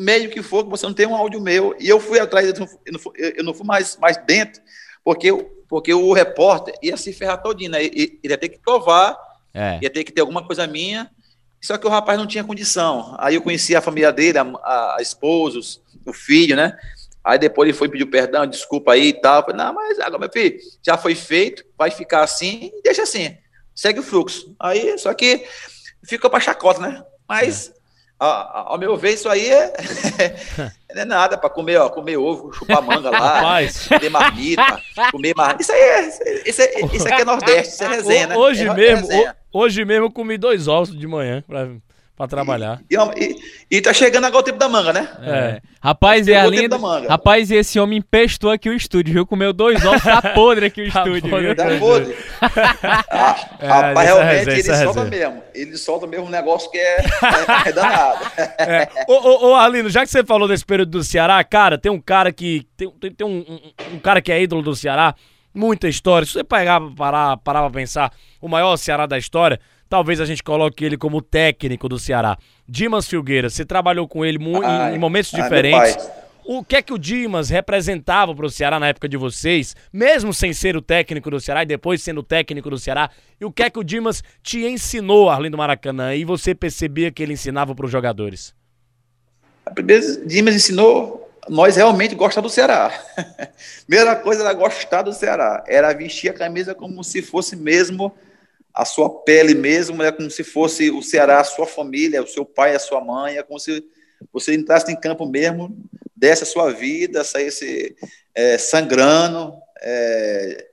[0.00, 1.76] meio que for, que você não tem um áudio meu.
[1.78, 2.54] E eu fui atrás, eu
[2.90, 4.62] não, fui, eu não fui mais, mais dentro,
[5.04, 5.30] porque
[5.68, 7.84] porque o repórter ia se ferrar todinho, né?
[7.84, 9.16] Ele ia ter que provar,
[9.54, 9.78] é.
[9.80, 11.08] ia ter que ter alguma coisa minha.
[11.60, 13.14] Só que o rapaz não tinha condição.
[13.20, 15.60] Aí eu conheci a família dele, a, a, a esposa,
[16.04, 16.76] o filho, né?
[17.22, 19.40] Aí depois ele foi pedir perdão, desculpa aí e tal.
[19.40, 23.36] Eu falei, não, mas agora, meu filho, já foi feito, vai ficar assim, deixa assim,
[23.72, 24.52] segue o fluxo.
[24.58, 25.46] Aí, só que
[26.02, 27.04] ficou para chacota, né?
[27.28, 27.79] Mas é
[28.20, 29.72] ao meu ver, isso aí é,
[30.94, 35.62] não é nada para comer, ó, comer ovo, chupar manga lá, comer marmita, comer marmita.
[35.62, 36.08] Isso aí é,
[36.46, 38.36] isso, é, isso aqui é Nordeste, isso é resenha, né?
[38.36, 39.36] Hoje é, mesmo, resenha.
[39.50, 41.42] hoje mesmo eu comi dois ovos de manhã
[42.20, 42.80] para Pra trabalhar.
[42.90, 45.08] E, e, e tá chegando agora o tempo da manga, né?
[45.22, 45.60] É.
[45.82, 46.58] Rapaz, e o além.
[46.60, 47.08] tempo da manga.
[47.08, 49.26] Rapaz, e esse homem empestou aqui o estúdio, viu?
[49.26, 51.46] Comeu dois ovos, tá podre aqui o Tá estúdio, podre.
[51.46, 51.56] viu?
[51.56, 52.16] Tá podre.
[53.10, 55.28] Ah, É, rapaz, realmente resenha, ele solta resenha.
[55.30, 55.42] mesmo.
[55.54, 58.24] Ele solta mesmo um negócio que é, é, é danado.
[58.58, 58.88] É.
[59.08, 62.00] Ô, ô, ô, Arlindo, já que você falou desse período do Ceará, cara, tem um
[62.00, 62.66] cara que.
[62.76, 65.14] Tem, tem, tem um, um- um cara que é ídolo do Ceará,
[65.54, 66.26] muita história.
[66.26, 69.58] Se você pegar, parar, parar pra pensar, o maior Ceará da história,
[69.90, 72.38] talvez a gente coloque ele como técnico do Ceará.
[72.66, 76.08] Dimas Filgueira, você trabalhou com ele Ai, em momentos ai, diferentes.
[76.44, 80.52] O que é que o Dimas representava pro Ceará na época de vocês, mesmo sem
[80.52, 83.10] ser o técnico do Ceará e depois sendo o técnico do Ceará?
[83.40, 87.22] E o que é que o Dimas te ensinou, Arlindo Maracanã, e você percebia que
[87.22, 88.54] ele ensinava pros jogadores?
[89.66, 92.92] A primeira Dimas ensinou nós realmente gostar do Ceará.
[93.86, 95.64] Primeira coisa era gostar do Ceará.
[95.66, 98.12] Era vestir a camisa como se fosse mesmo
[98.74, 102.44] a sua pele mesmo, é como se fosse o Ceará, a sua família, o seu
[102.44, 103.84] pai, a sua mãe, é como se
[104.32, 105.76] você entrasse em campo mesmo,
[106.14, 107.96] desse a sua vida, saísse
[108.34, 110.66] é, sangrando é,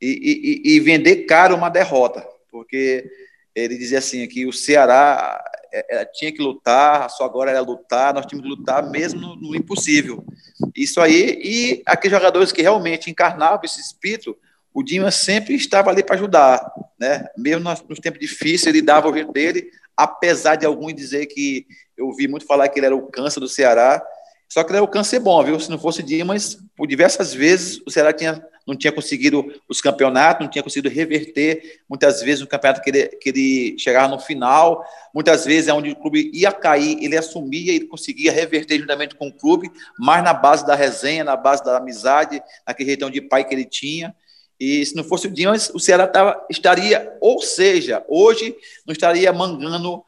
[0.00, 3.08] e, e- e vender caro uma derrota, porque
[3.54, 8.14] ele dizia assim que o Ceará é, é, tinha que lutar, só agora era lutar,
[8.14, 10.24] nós tínhamos que lutar mesmo no, no impossível.
[10.74, 14.36] Isso aí, e aqueles jogadores que realmente encarnavam esse espírito,
[14.74, 17.28] o Dimas sempre estava ali para ajudar, né?
[17.38, 21.64] Mesmo nos, tempos difíceis, ele dava o jeito dele, apesar de alguns dizer que
[21.96, 24.04] eu ouvi muito falar que ele era o câncer do Ceará,
[24.48, 25.58] só que ele era o câncer bom, viu?
[25.60, 30.44] Se não fosse Dimas, por diversas vezes o Ceará tinha, não tinha conseguido os campeonatos,
[30.44, 34.84] não tinha conseguido reverter, muitas vezes no campeonato que ele, que ele chegava no final,
[35.14, 39.28] muitas vezes é onde o clube ia cair, ele assumia e conseguia reverter juntamente com
[39.28, 43.44] o clube, mas na base da resenha, na base da amizade, naquele jeitão de pai
[43.44, 44.12] que ele tinha.
[44.58, 48.54] E se não fosse o Dimas, o Ceará tava, estaria, ou seja, hoje
[48.86, 50.02] não estaria mangando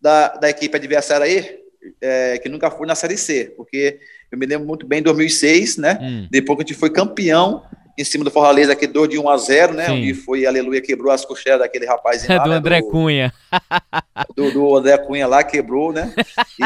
[0.00, 1.58] da, da equipe adversária aí,
[2.00, 3.98] é, que nunca foi na Série C, porque
[4.30, 5.98] eu me lembro muito bem em 2006, né?
[6.00, 6.28] Hum.
[6.30, 7.62] Depois que a gente foi campeão
[7.98, 9.86] em cima do Fortaleza, aquele 2 de 1 a 0, né?
[9.86, 9.92] Sim.
[9.92, 13.32] Onde foi, aleluia, quebrou as costelas daquele rapaz É lá, do né, André Cunha.
[14.36, 16.12] do, do André Cunha lá, quebrou, né?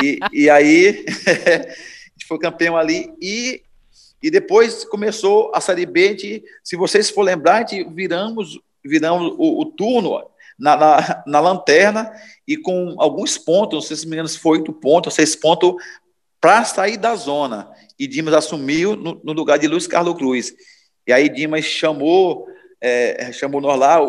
[0.02, 3.62] E, e aí a gente foi campeão ali e,
[4.22, 9.64] e depois começou a Série B, gente, se vocês for lembrar, viramos, viramos o, o
[9.64, 10.22] turno
[10.59, 12.12] na, na, na lanterna
[12.46, 15.74] e com alguns pontos, não sei se me engano, se foi oito pontos, seis pontos
[16.40, 17.70] para sair da zona.
[17.98, 20.54] E Dimas assumiu no, no lugar de Luiz Carlos Cruz.
[21.06, 22.46] E aí Dimas chamou,
[22.80, 24.00] é, chamou nós lá,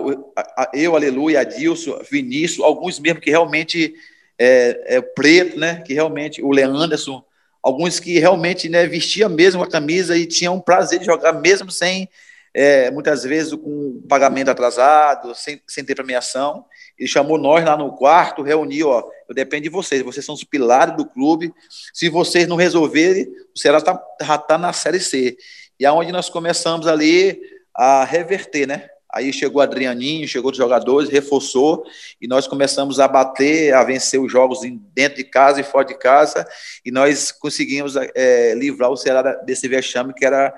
[0.73, 3.93] eu, Aleluia, Adilson, Vinícius, alguns mesmo que realmente
[4.37, 5.81] é, é preto, né?
[5.85, 7.23] Que realmente, o Leanderson,
[7.61, 12.09] alguns que realmente né, vestia mesmo a camisa e tinham prazer de jogar mesmo sem,
[12.53, 16.65] é, muitas vezes, com pagamento atrasado, sem, sem ter premiação.
[16.97, 20.43] Ele chamou nós lá no quarto, reuniu, ó, eu dependo de vocês, vocês são os
[20.43, 21.53] pilares do clube.
[21.93, 25.37] Se vocês não resolverem, o Ceará tá, está na Série C.
[25.79, 27.39] E aonde nós começamos ali
[27.73, 28.89] a reverter, né?
[29.13, 31.83] Aí chegou o Adrianinho, chegou os jogadores, reforçou,
[32.21, 34.59] e nós começamos a bater, a vencer os jogos
[34.93, 36.47] dentro de casa e fora de casa,
[36.85, 40.53] e nós conseguimos é, livrar o Ceará desse vexame que era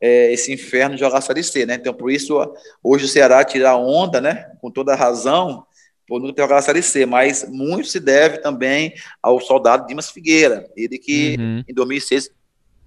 [0.00, 1.74] é, esse inferno de jogar a Série C, né?
[1.74, 2.36] Então, por isso,
[2.82, 4.50] hoje o Ceará tira a onda, né?
[4.60, 5.64] Com toda a razão,
[6.06, 10.10] por nunca ter jogado a Série C, mas muito se deve também ao soldado Dimas
[10.10, 11.64] Figueira, ele que Uhum.
[11.66, 12.30] em 2006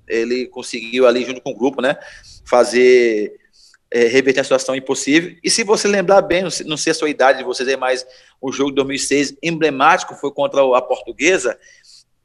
[0.08, 1.98] ele conseguiu ali junto com o grupo, né,
[2.46, 3.34] fazer
[3.92, 5.36] é, reverter a situação impossível.
[5.44, 8.06] E se você lembrar bem, não sei, a sua idade de vocês aí, mas
[8.42, 11.58] o jogo de 2006 emblemático foi contra a Portuguesa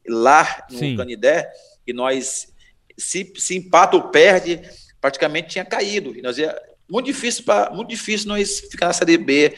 [0.07, 0.97] lá no Sim.
[0.97, 1.49] Canidé
[1.87, 2.47] e nós
[2.97, 4.61] se, se empata ou perde,
[4.99, 6.17] praticamente tinha caído.
[6.17, 6.55] E nós ia
[6.89, 9.55] muito difícil para muito difícil nós ficar na série B.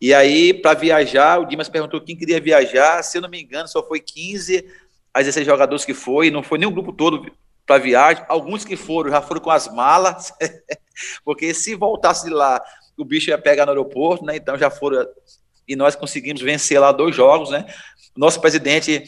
[0.00, 3.68] E aí para viajar, o Dimas perguntou quem queria viajar, se eu não me engano,
[3.68, 4.66] só foi 15
[5.14, 7.30] a 16 jogadores que foi, não foi nem o grupo todo
[7.66, 8.24] para viagem.
[8.28, 10.32] Alguns que foram já foram com as malas,
[11.24, 12.62] porque se voltasse de lá,
[12.96, 14.36] o bicho ia pegar no aeroporto, né?
[14.36, 15.06] Então já foram
[15.66, 17.66] e nós conseguimos vencer lá dois jogos, né?
[18.16, 19.04] Nosso presidente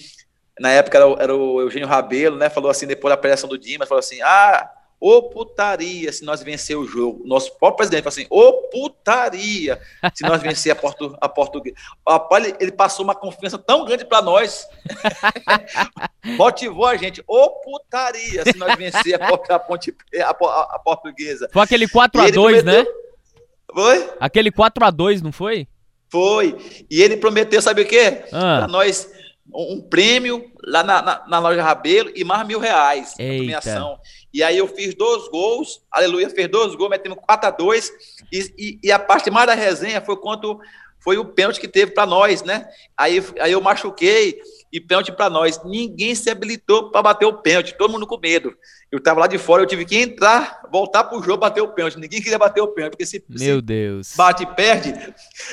[0.59, 2.49] na época era o, Eugênio Rabelo, né?
[2.49, 4.71] Falou assim depois da pressão do Dimas, falou assim: "Ah,
[5.07, 7.23] ô putaria se nós vencer o jogo".
[7.27, 9.81] Nosso próprio presidente falou assim: "Ô putaria
[10.14, 11.77] se nós vencer a, portu, a portuguesa".
[12.09, 14.67] Rapaz, ele, passou uma confiança tão grande para nós.
[16.37, 21.48] Motivou a gente, ô putaria se nós vencer a, Port- a, ponte, a, a- portuguesa.
[21.52, 22.87] Foi aquele E 4x2, ele né?
[23.73, 24.11] Foi?
[24.21, 25.67] Aquele 4x2, não foi?
[26.09, 26.57] Foi.
[26.90, 28.25] E ele prometeu, sabe o quê?
[28.33, 28.59] Ah.
[28.59, 29.11] Para nós
[29.53, 33.37] um, prêmio lá na, na, na, loja Rabelo e mais mil reais Eita.
[33.37, 33.99] premiação.
[34.33, 37.92] E aí eu fiz dois gols, aleluia, fez dois gols, metemos 4 a 2
[38.33, 40.59] e, e, e, a parte mais da resenha foi quanto
[40.99, 42.67] foi o pênalti que teve para nós, né?
[42.97, 44.40] Aí, aí eu machuquei
[44.73, 45.63] e pênalti para nós.
[45.63, 48.57] Ninguém se habilitou para bater o pênalti, todo mundo com medo.
[48.90, 51.99] Eu estava lá de fora, eu tive que entrar, voltar pro jogo, bater o pênalti.
[51.99, 54.15] Ninguém queria bater o pênalti, porque se, Meu se Deus.
[54.17, 54.95] bate e perde,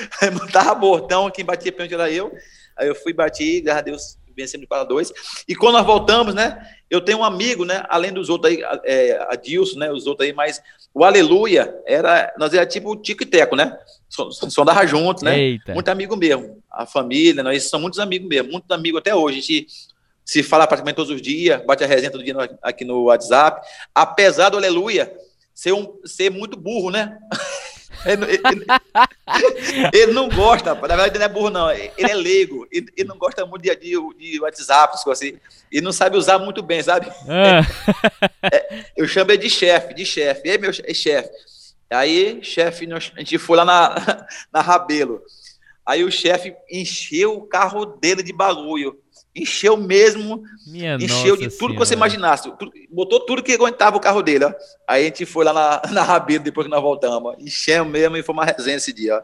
[0.50, 2.32] tava bordão, quem batia pênalti era eu.
[2.76, 5.12] Aí eu fui, bati, graças a Deus, vencemos para dois.
[5.46, 6.58] E quando nós voltamos, né?
[6.90, 7.84] Eu tenho um amigo, né?
[7.88, 9.90] Além dos outros aí, é, a Dilson, né?
[9.90, 10.62] Os outros aí, mas
[10.92, 13.78] o Aleluia era, nós era tipo o Tico e Teco, né?
[14.58, 15.38] Andava junto, né?
[15.38, 15.74] Eita.
[15.74, 16.62] Muito amigo mesmo.
[16.70, 19.38] A família, nós somos muitos amigos mesmo, muitos amigos até hoje.
[19.38, 19.66] A gente
[20.24, 23.66] se fala praticamente todos os dias, bate a resenha todo dia aqui no WhatsApp.
[23.94, 25.12] Apesar do Aleluia
[25.54, 27.18] ser, um, ser muito burro, né?
[28.04, 31.70] Ele, ele, ele, não gosta, na verdade ele não é burro, não.
[31.70, 32.66] Ele é leigo.
[32.70, 35.38] Ele, ele não gosta muito de, de, de WhatsApp, assim.
[35.70, 37.08] E não sabe usar muito bem, sabe?
[37.28, 37.62] Ah.
[38.52, 40.48] É, eu chamo ele de chefe, de chefe.
[40.48, 41.30] Ei, meu é chefe.
[41.88, 45.22] Aí, chefe, a gente foi lá na, na Rabelo.
[45.86, 48.98] Aí o chefe encheu o carro dele de bagulho.
[49.34, 51.72] Encheu mesmo, Minha encheu de tudo senhora.
[51.72, 52.52] que você imaginasse.
[52.90, 54.44] Botou tudo que aguentava o carro dele.
[54.44, 54.52] Ó.
[54.86, 57.34] Aí a gente foi lá na, na Rabelo depois que nós voltamos.
[57.38, 59.16] Encheu mesmo e foi uma resenha esse dia.
[59.16, 59.22] Ó.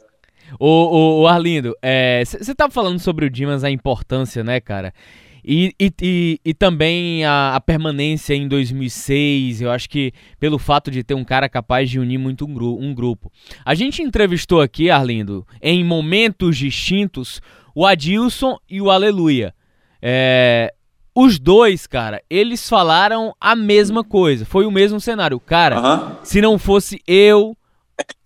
[0.59, 1.77] Ô, ô, ô Arlindo,
[2.25, 4.95] você é, tava falando sobre o Dimas, a importância, né, cara?
[5.45, 10.91] E, e, e, e, também a, a, permanência em 2006, eu acho que pelo fato
[10.91, 13.33] de ter um cara capaz de unir muito um, gru um grupo.
[13.65, 17.41] A gente entrevistou aqui, Arlindo, em momentos distintos,
[17.75, 19.55] o Adilson e o Aleluia.
[20.01, 20.72] É,
[21.14, 24.44] os dois, cara, eles falaram a mesma coisa.
[24.44, 25.40] Foi o mesmo cenário.
[25.40, 26.16] Cara, uhum.
[26.22, 27.57] se não fosse eu,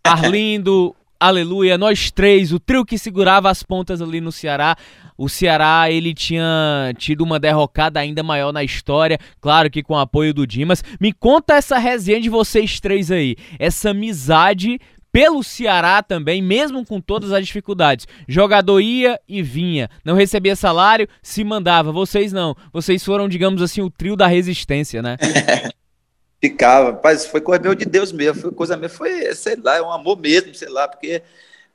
[0.05, 4.75] Arlindo, Aleluia, nós três, o trio que segurava as pontas ali no Ceará,
[5.17, 9.99] o Ceará ele tinha tido uma derrocada ainda maior na história, claro que com o
[9.99, 10.83] apoio do Dimas.
[11.01, 14.81] Me conta essa resenha de vocês três aí, essa amizade
[15.13, 18.09] pelo Ceará também, mesmo com todas as dificuldades.
[18.27, 21.93] Jogador ia e vinha, não recebia salário, se mandava.
[21.93, 22.57] Vocês não.
[22.73, 25.19] Vocês foram, digamos assim, o trio da resistência, né?
[26.43, 29.93] Ficava, mas foi coisa de Deus mesmo, foi coisa mesmo, foi, sei lá, é um
[29.93, 31.23] amor mesmo, sei lá, porque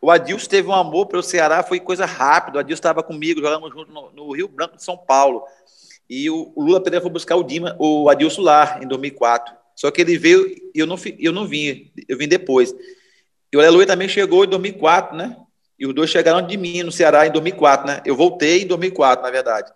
[0.01, 2.57] o Adilson teve um amor pelo Ceará, foi coisa rápida.
[2.57, 5.43] O Adilson estava comigo, jogamos junto no, no, Rio Branco de São Paulo.
[6.09, 9.55] E o, o Lula Pereira foi buscar o, Dima, o Adilson lá, em 2004.
[9.73, 12.75] Só que ele veio e eu não, eu não vim, eu vim depois.
[13.51, 15.35] E o Aleluia também chegou em 2004, né?
[15.79, 18.01] E os dois chegaram de mim no Ceará em 2004, né?
[18.05, 19.71] Eu voltei em 2004, na verdade.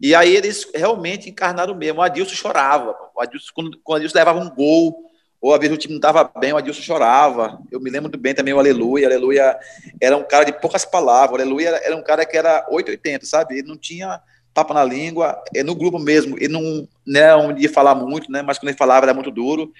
[0.00, 2.00] E aí eles realmente encarnaram mesmo.
[2.00, 2.96] O Adilson chorava.
[3.14, 4.96] O Adilson, quando, quando o Adilson levava um gol,
[5.40, 7.60] ou às vezes o time não estava bem, o Adilson chorava.
[7.70, 9.08] Eu me lembro muito bem também o Aleluia.
[9.08, 9.58] O Aleluia
[10.00, 11.32] era um cara de poucas palavras.
[11.32, 13.58] O Aleluia era, um cara que era 880, sabe?
[13.58, 14.20] Ele não tinha
[14.54, 16.36] tapa na língua, é no grupo mesmo.
[16.36, 18.42] Ele não, não um de falar muito, né?
[18.42, 19.72] Mas quando ele falava era muito duro.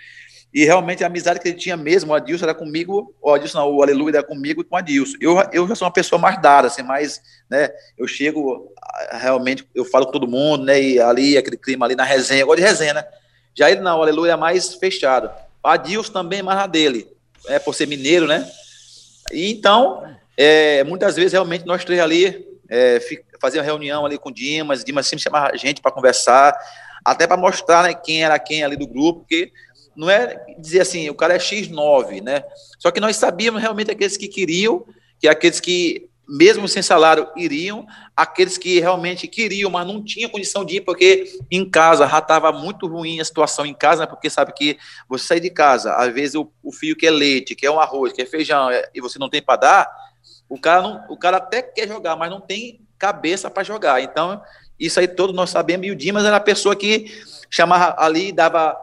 [0.53, 3.71] E realmente a amizade que ele tinha mesmo, o Adilson era comigo, o Adilson não,
[3.71, 5.17] o Aleluia era comigo e com o Adilson.
[5.19, 8.71] Eu, eu já sou uma pessoa mais dada, assim, mais, né, eu chego,
[9.13, 12.47] realmente, eu falo com todo mundo, né, e ali, aquele clima ali na resenha, eu
[12.47, 13.05] gosto de resenha, né.
[13.55, 15.31] Já ele não, o Aleluia é mais fechado.
[15.63, 17.09] Adilson também mais na dele,
[17.49, 18.47] é, por ser mineiro, né?
[19.33, 20.05] E então,
[20.37, 23.01] é, muitas vezes, realmente, nós três ali é,
[23.41, 26.55] fazíamos reunião ali com o Dimas, o Dimas sempre chamava a gente para conversar,
[27.05, 29.53] até para mostrar né, quem era quem ali do grupo, porque
[29.97, 32.45] não é dizer assim, o cara é X9, né?
[32.79, 34.85] Só que nós sabíamos realmente aqueles que queriam,
[35.19, 37.87] que aqueles que mesmo sem salário, iriam.
[38.17, 42.53] Aqueles que realmente queriam, mas não tinham condição de ir, porque em casa já estava
[42.53, 44.07] muito ruim a situação em casa, né?
[44.07, 44.79] porque sabe que
[45.09, 48.27] você sai de casa, às vezes o, o filho quer leite, quer um arroz, quer
[48.27, 49.93] feijão, é, e você não tem para dar,
[50.49, 54.01] o cara, não, o cara até quer jogar, mas não tem cabeça para jogar.
[54.03, 54.41] Então,
[54.79, 55.87] isso aí todos nós sabemos.
[55.87, 57.07] E o Dimas era a pessoa que
[57.51, 58.77] chamava ali, dava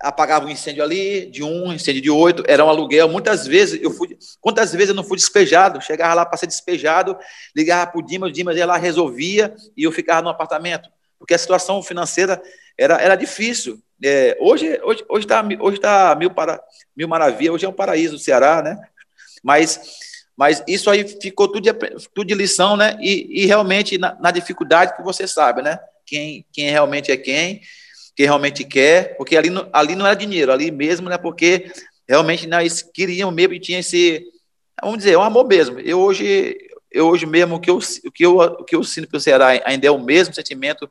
[0.00, 3.08] apagava um incêndio ali, de um, incêndio de oito, era um aluguel.
[3.08, 4.16] Muitas vezes eu fui.
[4.40, 5.80] Quantas vezes eu não fui despejado?
[5.80, 7.16] Chegava lá para ser despejado,
[7.54, 10.88] ligava para o Dimas, o Dimas ia lá, resolvia e eu ficava no apartamento.
[11.18, 12.40] Porque a situação financeira
[12.76, 13.82] era, era difícil.
[14.02, 16.62] É, hoje está hoje, hoje tá, hoje tá mil, para,
[16.96, 18.80] mil maravilha, hoje é um paraíso o Ceará, né?
[19.42, 19.80] Mas,
[20.36, 21.72] mas isso aí ficou tudo de,
[22.14, 22.96] tudo de lição, né?
[23.00, 25.80] E, e realmente na, na dificuldade que você sabe, né?
[26.06, 27.60] Quem, quem realmente é quem
[28.18, 31.16] que realmente quer, porque ali, ali não era dinheiro, ali mesmo, né?
[31.16, 31.70] Porque
[32.08, 34.26] realmente nós queríamos mesmo e tinha esse,
[34.82, 35.78] vamos dizer, um amor mesmo.
[35.78, 36.58] Eu hoje,
[36.90, 39.62] eu hoje mesmo, o que eu, o que eu, o que eu sinto pelo Ceará
[39.64, 40.90] ainda é o mesmo sentimento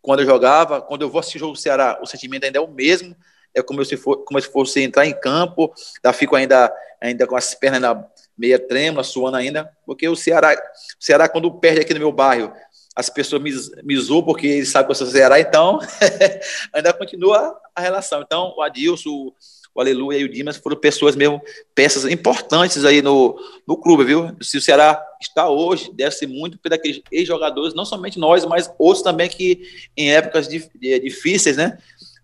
[0.00, 2.62] quando eu jogava, quando eu vou assistir o jogo do Ceará, o sentimento ainda é
[2.62, 3.14] o mesmo,
[3.54, 5.70] é como se, for, como se fosse entrar em campo,
[6.02, 10.54] da fico ainda, ainda com as pernas ainda meia trêmula, suando ainda, porque o Ceará,
[10.54, 12.50] o Ceará quando perde aqui no meu bairro,
[12.98, 13.52] as pessoas me,
[13.84, 15.78] me zoam porque eles sabem que eu sou Ceará, então
[16.74, 18.22] ainda continua a relação.
[18.22, 19.32] Então, o Adilson, o,
[19.72, 21.40] o Aleluia e o Dimas foram pessoas mesmo,
[21.76, 24.36] peças importantes aí no, no clube, viu?
[24.42, 28.68] Se o Ceará está hoje, deve ser muito por aqueles ex-jogadores, não somente nós, mas
[28.76, 29.62] outros também que
[29.96, 31.78] em épocas difíceis, né?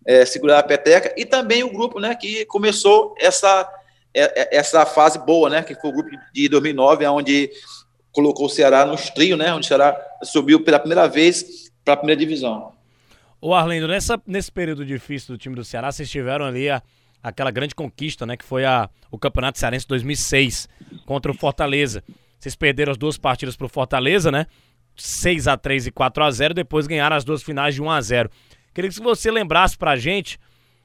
[0.05, 3.67] É, segurar a peteca, e também o grupo, né, que começou essa,
[4.13, 7.51] é, é, essa fase boa, né, que foi o grupo de 2009, onde
[8.15, 9.53] colocou o Ceará nos trio, né?
[9.53, 12.73] Onde o Ceará subiu pela primeira vez para a primeira divisão.
[13.41, 16.81] O Arlindo, nessa, nesse período difícil do time do Ceará, vocês tiveram ali a,
[17.23, 18.37] aquela grande conquista, né?
[18.37, 20.69] Que foi a, o Campeonato Cearense 2006
[21.05, 22.03] contra o Fortaleza.
[22.39, 24.47] Vocês perderam as duas partidas para o Fortaleza, né?
[24.97, 28.01] 6 a 3 e 4 a 0 depois ganharam as duas finais de 1 a
[28.01, 28.31] 0
[28.73, 30.39] Queria que você lembrasse pra gente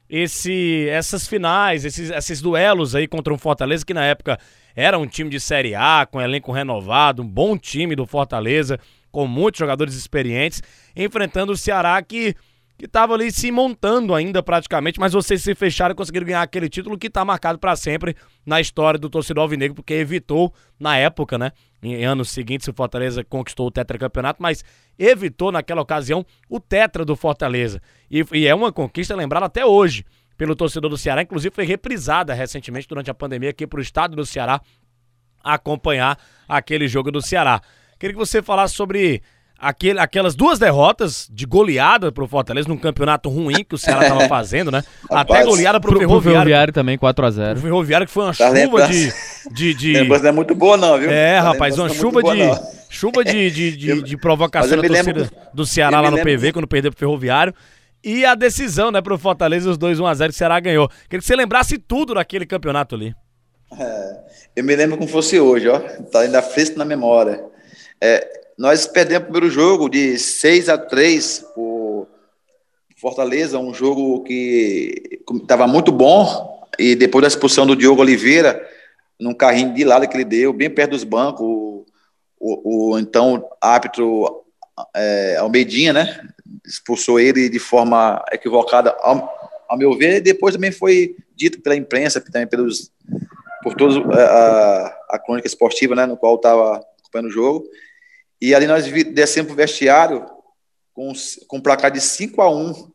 [0.08, 4.38] esse, essas finais, esses, esses duelos aí contra o Fortaleza, que na época
[4.74, 8.78] era um time de Série A, com elenco renovado, um bom time do Fortaleza,
[9.10, 10.62] com muitos jogadores experientes,
[10.94, 12.34] enfrentando o Ceará que
[12.80, 16.66] que estava ali se montando ainda praticamente, mas vocês se fecharam e conseguiram ganhar aquele
[16.66, 18.16] título que está marcado para sempre
[18.46, 21.52] na história do torcedor alvinegro, porque evitou na época, né,
[21.82, 24.64] em anos seguintes o Fortaleza conquistou o tetracampeonato, mas
[24.98, 27.82] evitou naquela ocasião o tetra do Fortaleza.
[28.10, 30.02] E, e é uma conquista lembrada até hoje
[30.40, 34.16] pelo torcedor do Ceará, inclusive foi reprisada recentemente durante a pandemia aqui para o estado
[34.16, 34.58] do Ceará
[35.44, 36.18] acompanhar
[36.48, 37.60] aquele jogo do Ceará.
[37.98, 39.20] Queria que você falasse sobre
[39.58, 44.26] aquele, aquelas duas derrotas de goleada pro Fortaleza num campeonato ruim que o Ceará tava
[44.32, 44.82] fazendo, né?
[45.10, 46.32] Até goleada pro, pro Ferroviário.
[46.32, 47.58] Ferroviário também, 4x0.
[47.58, 49.12] O Ferroviário que foi uma tá chuva de.
[49.52, 49.92] de, de...
[50.08, 51.10] não é muito boa, não, viu?
[51.10, 52.80] É, rapaz, uma chuva de.
[52.88, 56.66] Chuva de, de, de, de provocação da torcida lembro, do Ceará lá no PV, quando
[56.66, 57.54] perdeu pro Ferroviário.
[58.02, 60.88] E a decisão, né, pro Fortaleza, os dois 1x0 que o Ceará ganhou.
[60.88, 63.14] Queria que você lembrasse tudo daquele campeonato ali.
[63.78, 64.20] É,
[64.56, 65.78] eu me lembro como fosse hoje, ó.
[66.10, 67.44] Tá ainda fresco na memória.
[68.00, 68.26] É,
[68.56, 72.08] nós perdemos o primeiro jogo de 6 a 3 por
[72.96, 76.66] Fortaleza, um jogo que estava muito bom.
[76.78, 78.66] E depois da expulsão do Diogo Oliveira,
[79.18, 81.84] num carrinho de lado que ele deu, bem perto dos bancos, o,
[82.38, 84.44] o, o então árbitro
[84.94, 86.20] é, Almeidinha, né?
[86.64, 89.32] Expulsou ele de forma equivocada, ao,
[89.68, 90.20] ao meu ver.
[90.20, 92.92] Depois também foi dito pela imprensa, também pelos,
[93.62, 96.06] por toda é, a, a crônica esportiva, né?
[96.06, 97.68] No qual estava acompanhando o jogo.
[98.40, 100.26] E ali nós descemos para o vestiário
[100.94, 101.12] com,
[101.46, 102.92] com um placar de 5 a 1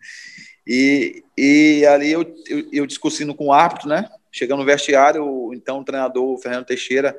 [0.66, 4.08] e, e ali eu, eu, eu, discutindo com o árbitro, né?
[4.32, 7.18] Chegando no vestiário, então o treinador, Fernando Teixeira,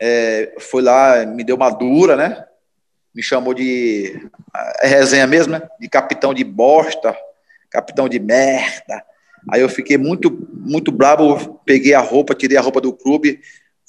[0.00, 2.44] é, foi lá, me deu uma dura, né?
[3.16, 4.28] Me chamou de.
[4.82, 5.62] É resenha mesmo, né?
[5.80, 7.16] De capitão de bosta,
[7.70, 9.02] capitão de merda.
[9.50, 13.40] Aí eu fiquei muito, muito bravo, peguei a roupa, tirei a roupa do clube,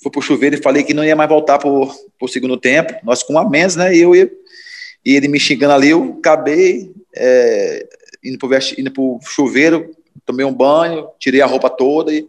[0.01, 3.23] fui pro chuveiro e falei que não ia mais voltar pro, pro segundo tempo, nós
[3.23, 7.87] com a menos, né, e eu e ele me xingando ali, eu acabei é,
[8.23, 12.27] indo, pro indo pro chuveiro, tomei um banho, tirei a roupa toda, e,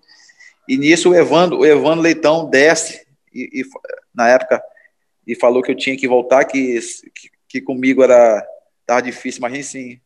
[0.67, 3.65] e nisso o Evandro, o Evandro Leitão desce, e, e,
[4.15, 4.63] na época,
[5.29, 6.81] e falou que eu tinha que voltar, que,
[7.15, 8.43] que, que comigo era,
[8.87, 10.01] tava difícil, mas sim,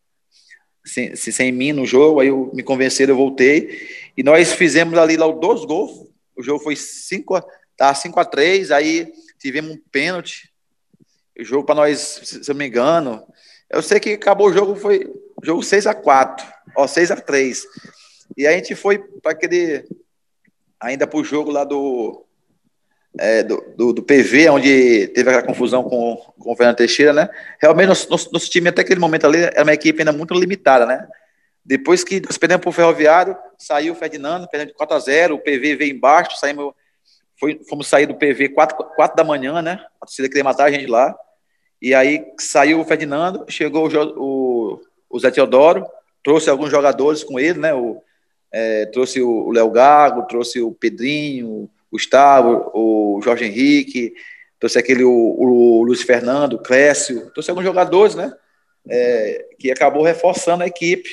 [0.85, 5.17] sem, sem mim no jogo, aí eu, me convenceram, eu voltei, e nós fizemos ali
[5.17, 7.41] lá dois gols, o jogo foi 5
[7.77, 10.53] tá 5 a 3 aí tivemos um pênalti.
[11.39, 13.27] O jogo para nós, se eu não me engano,
[13.71, 15.11] eu sei que acabou o jogo foi
[15.43, 16.47] jogo 6 a 4,
[16.77, 17.65] ó, 6 a 3.
[18.37, 19.85] E a gente foi para aquele
[20.81, 22.25] ainda para o jogo lá do,
[23.19, 27.29] é, do, do, do, PV, onde teve aquela confusão com, com o Fernando Teixeira, né?
[27.61, 30.87] Realmente, nosso, nosso, nosso, time, até aquele momento ali, era uma equipe ainda muito limitada,
[30.87, 31.07] né?
[31.65, 35.35] Depois que nós perdemos para o Ferroviário, saiu o Ferdinando, perdendo de 4 a 0
[35.35, 36.73] o PV veio embaixo, saímos,
[37.39, 39.85] foi, fomos sair do PV 4, 4 da manhã, né?
[40.01, 41.15] A torcida queria matar a gente lá.
[41.81, 45.87] E aí saiu o Ferdinando, chegou o, o, o Zé Teodoro,
[46.25, 47.75] trouxe alguns jogadores com ele, né?
[47.75, 48.03] O,
[48.51, 54.15] é, trouxe o Léo Gago, trouxe o Pedrinho, Gustavo, o Jorge Henrique,
[54.59, 58.33] trouxe aquele o, o Luiz Fernando, o Clécio, trouxe alguns jogadores, né?
[58.89, 61.09] É, que acabou reforçando a equipe.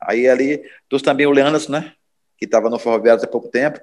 [0.00, 1.92] Aí ali trouxe também o Leandro, né?
[2.36, 3.80] Que estava no Ferroviário há pouco tempo.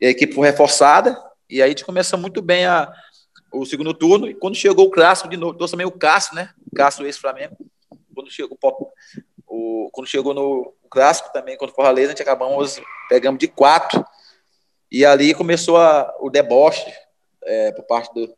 [0.00, 1.18] E a equipe foi reforçada.
[1.50, 2.90] E aí a gente começou muito bem a,
[3.52, 4.28] o segundo turno.
[4.28, 6.50] E quando chegou o clássico de novo, trouxe também o Cássio, né?
[6.74, 7.56] Cássio ex-Flamengo.
[8.14, 8.58] Quando chegou
[9.46, 14.04] o, quando chegou no clássico também contra o Fortaleza, a gente acabamos, pegamos de quatro.
[14.90, 16.86] E ali começou a, o deboche
[17.44, 18.32] é, por parte do,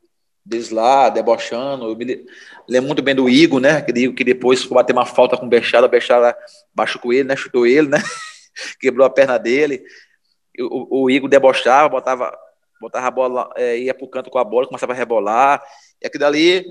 [0.45, 1.89] deles lá, debochando.
[1.89, 2.27] Eu me
[2.67, 3.83] lembro muito bem do Igor, né?
[3.83, 6.37] Que depois foi bater uma falta com o Bechara, o Bechara
[6.75, 7.37] machucou ele, né?
[7.37, 7.99] Chutou ele, né?
[8.81, 9.83] Quebrou a perna dele.
[10.59, 12.37] O, o Igor debochava, botava,
[12.81, 15.63] botava a bola, é, ia pro canto com a bola, começava a rebolar.
[16.03, 16.65] E aquilo ali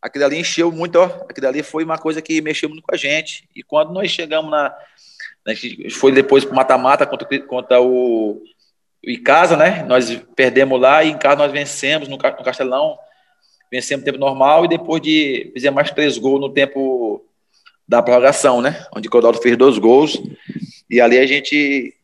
[0.00, 2.98] aquilo ali encheu muito, ó, aquilo ali foi uma coisa que mexeu muito com a
[2.98, 3.48] gente.
[3.54, 4.74] E quando nós chegamos na.
[5.46, 8.42] A gente foi depois para o mata-mata contra, contra o,
[9.04, 9.84] o Icasa, né?
[9.84, 12.98] Nós perdemos lá e em casa nós vencemos no, Castelão.
[13.70, 15.50] Vencemos no tempo normal e depois de.
[15.54, 17.24] Fizemos mais três gols no tempo
[17.86, 18.86] da prorrogação, né?
[18.94, 20.20] Onde o Codaldo fez dois gols.
[20.90, 21.94] E ali a gente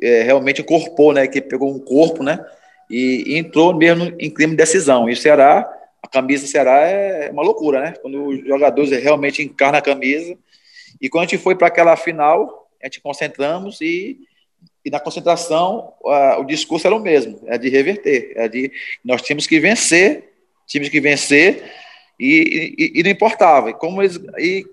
[0.00, 1.26] é, realmente incorporou, né?
[1.26, 2.44] Que pegou um corpo, né?
[2.88, 5.08] E, e entrou mesmo em clima de decisão.
[5.08, 5.68] E o Ceará,
[6.02, 7.94] a camisa do Ceará é uma loucura, né?
[8.00, 10.36] Quando os jogadores realmente encarnam a camisa.
[11.00, 14.18] E quando a gente foi para aquela final, a gente concentramos e,
[14.84, 18.72] e na concentração a, o discurso era o mesmo, é de reverter, é de
[19.04, 20.32] nós tínhamos que vencer,
[20.66, 21.62] tínhamos que vencer
[22.18, 23.70] e, e, e não importava.
[23.70, 24.64] E como eles, e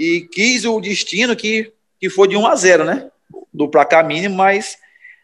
[0.00, 3.10] e quis o destino que, que foi de 1 a 0, né?
[3.52, 4.78] Do placar mínimo, mas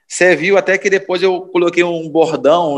[0.06, 2.76] serviu até que depois eu coloquei um bordão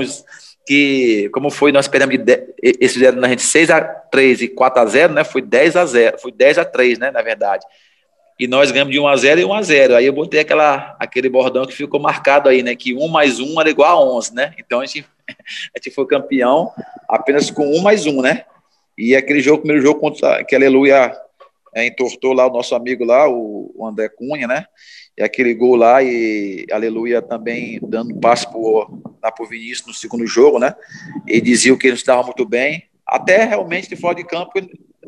[0.65, 2.17] que, como foi, nós esperamos
[2.63, 5.25] esse zero na gente 6 a 3 e 4 a 0, né?
[5.25, 7.67] Foi 10 a 0, foi 10 a 3, né, na verdade.
[8.39, 9.97] E nós ganhamos de 1 a 0 e 1 a 0.
[9.97, 12.77] Aí eu botei aquela, aquele bordão que ficou marcado aí, né?
[12.77, 14.55] Que 1 mais 1 era igual a 11, né?
[14.59, 16.73] Então a gente, a gente foi campeão
[17.09, 18.45] apenas com 1 mais 1, né?
[18.97, 21.13] E aquele jogo, primeiro jogo contra que Aleluia
[21.75, 24.67] é, entortou lá o nosso amigo lá, o, o André Cunha, né?
[25.17, 28.89] E aquele gol lá, e aleluia também dando passo por,
[29.21, 30.75] lá pro Vinícius no segundo jogo, né?
[31.27, 32.85] E dizia que ele dava muito bem.
[33.07, 34.53] Até realmente de fora de campo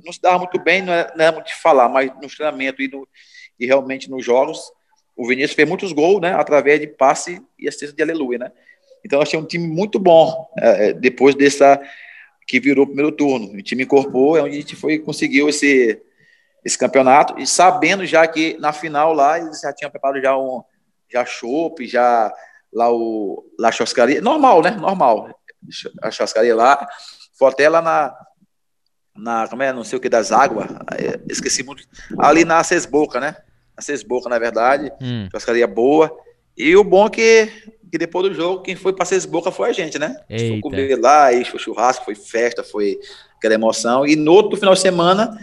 [0.05, 2.83] não se dava muito bem, não era, não era muito de falar, mas no treinamento
[2.83, 3.09] e, no,
[3.59, 4.61] e realmente nos jogos,
[5.17, 6.33] o Vinícius fez muitos gols, né?
[6.35, 8.53] Através de passe e assistência de aleluia, né?
[9.05, 11.81] Então, achei um time muito bom é, é, depois dessa
[12.47, 13.53] que virou o primeiro turno.
[13.53, 16.01] O time incorporou, é onde a gente foi conseguiu esse
[16.63, 20.63] esse campeonato e sabendo já que na final lá eles já tinham preparado já um
[21.11, 22.31] já chopp, já
[22.73, 24.71] lá o lá choscaria, normal, né?
[24.73, 25.31] Normal.
[26.03, 26.87] A choscaria lá,
[27.39, 28.15] foi até lá na
[29.21, 31.85] na como é, não sei o que das águas, é, esqueci muito.
[32.19, 33.37] Ali na Sesboca, né?
[33.77, 35.29] Na Sesboca, na verdade, hum.
[35.31, 36.11] choscaria boa.
[36.57, 37.53] E o bom é que
[37.91, 40.17] que depois do jogo, quem foi para Sesboca foi a gente, né?
[40.29, 43.01] Foi comer lá, e foi churrasco, foi festa, foi
[43.37, 44.07] aquela emoção.
[44.07, 45.37] E no outro final de semana,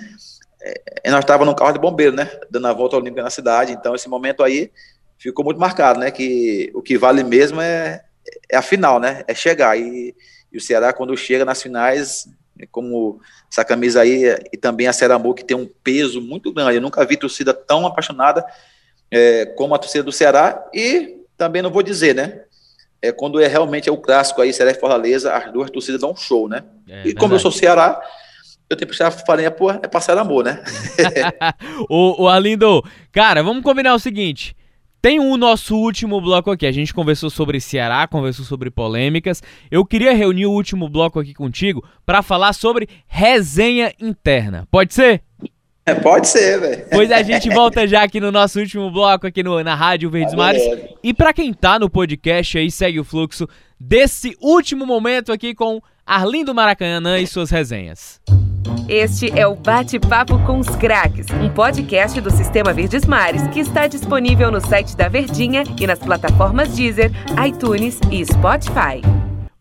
[1.04, 2.32] é, nós estávamos no carro de bombeiro, né?
[2.50, 3.74] Dando a volta olímpica na cidade.
[3.74, 4.72] Então, esse momento aí
[5.18, 6.10] ficou muito marcado, né?
[6.10, 8.02] Que o que vale mesmo é,
[8.50, 9.24] é a final, né?
[9.28, 9.78] É chegar.
[9.78, 10.16] E,
[10.50, 12.30] e o Ceará, quando chega nas finais,
[12.72, 13.20] como
[13.52, 16.76] essa camisa aí, e também a Cerambu, que tem um peso muito grande.
[16.76, 18.46] Eu nunca vi torcida tão apaixonada
[19.12, 20.66] é, como a torcida do Ceará.
[20.74, 22.42] E também não vou dizer, né?
[23.02, 26.12] É, quando é realmente é o clássico aí, Ceará e Fortaleza, as duas torcidas dão
[26.12, 26.64] um show, né?
[26.88, 27.34] É, e como verdade.
[27.34, 28.02] eu sou Ceará,
[28.70, 30.64] eu tenho que puxar a farinha, pô, é passar amor, né?
[31.90, 34.56] o, o Alindo, cara, vamos combinar o seguinte.
[35.08, 36.66] Tem o nosso último bloco aqui.
[36.66, 39.42] A gente conversou sobre Ceará, conversou sobre polêmicas.
[39.72, 44.68] Eu queria reunir o último bloco aqui contigo para falar sobre resenha interna.
[44.70, 45.22] Pode ser?
[45.86, 46.86] É, pode ser, velho.
[46.92, 50.36] Pois a gente volta já aqui no nosso último bloco aqui no, na Rádio Verdes
[50.36, 50.62] Mares.
[51.02, 53.48] E para quem tá no podcast aí, segue o fluxo
[53.80, 58.20] desse último momento aqui com Arlindo Maracanã e suas resenhas.
[58.90, 63.86] Este é o Bate-Papo com os Craques, um podcast do Sistema Verdes Mares que está
[63.86, 67.12] disponível no site da Verdinha e nas plataformas Deezer,
[67.46, 69.02] iTunes e Spotify.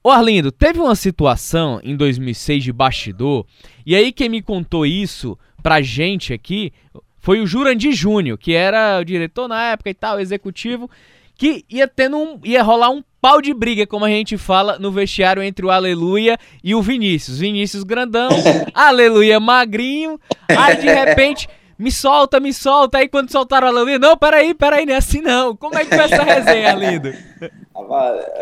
[0.00, 3.44] Ô Arlindo, teve uma situação em 2006 de bastidor,
[3.84, 6.72] e aí quem me contou isso pra gente aqui
[7.18, 10.88] foi o Jurandir Júnior, que era o diretor na época e tal, executivo,
[11.34, 14.92] que ia tendo um, ia rolar um pau de briga, como a gente fala no
[14.92, 17.40] vestiário entre o Aleluia e o Vinícius.
[17.40, 18.28] Vinícius grandão,
[18.72, 20.20] Aleluia magrinho.
[20.48, 22.98] Aí de repente, me solta, me solta.
[22.98, 25.56] Aí quando soltaram o Aleluia, não, peraí, peraí, não é assim não.
[25.56, 27.12] Como é que foi essa resenha, lindo?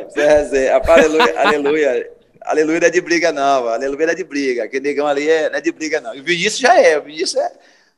[0.06, 2.10] Essa resenha, aleluia, aleluia.
[2.42, 3.68] Aleluia não é de briga, não.
[3.68, 4.64] Aleluia não é de briga.
[4.64, 6.14] Aquele negão ali é, não é de briga, não.
[6.14, 6.98] E o Vinícius já é.
[6.98, 7.52] O Vinícius é,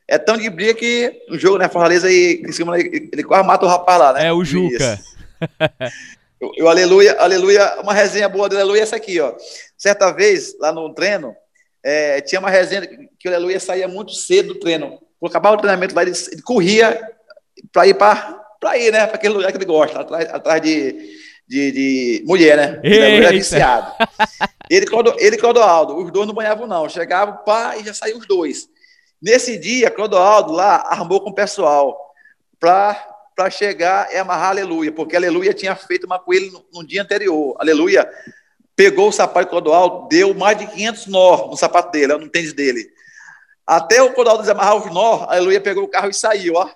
[0.06, 1.68] é tão de briga que o jogo, né?
[1.68, 4.28] Fortaleza e ele, ele quase mata o rapaz lá, né?
[4.28, 4.98] É o Juca.
[6.40, 9.34] O, o aleluia, aleluia, uma resenha boa do aleluia é essa aqui, ó.
[9.76, 11.34] Certa vez, lá no treino,
[11.82, 12.86] é, tinha uma resenha
[13.18, 14.98] que o aleluia saía muito cedo do treino.
[15.18, 17.00] Por acabar o treinamento lá, ele, ele corria
[17.72, 19.06] para ir para ir, né?
[19.06, 20.92] Para aquele lugar que ele gosta, atrás, atrás de,
[21.46, 22.80] de, de mulher, né?
[22.82, 23.92] Ele é viciado.
[24.68, 24.86] Ele,
[25.20, 26.88] e Clodoaldo, os dois não banhavam, não.
[26.88, 28.68] Chegava, pá, e já saiu os dois.
[29.22, 31.96] Nesse dia, Clodoaldo lá armou com o pessoal
[32.58, 36.86] para para chegar e amarrar aleluia, porque aleluia tinha feito uma com ele no, no
[36.86, 37.54] dia anterior.
[37.60, 38.10] Aleluia
[38.76, 42.52] pegou o sapato de Clodoaldo, deu mais de 500 nó no sapato dele, no tênis
[42.52, 42.92] dele.
[43.66, 46.68] Até o Clodoaldo desamarrar os nó, aleluia pegou o carro e saiu, ó.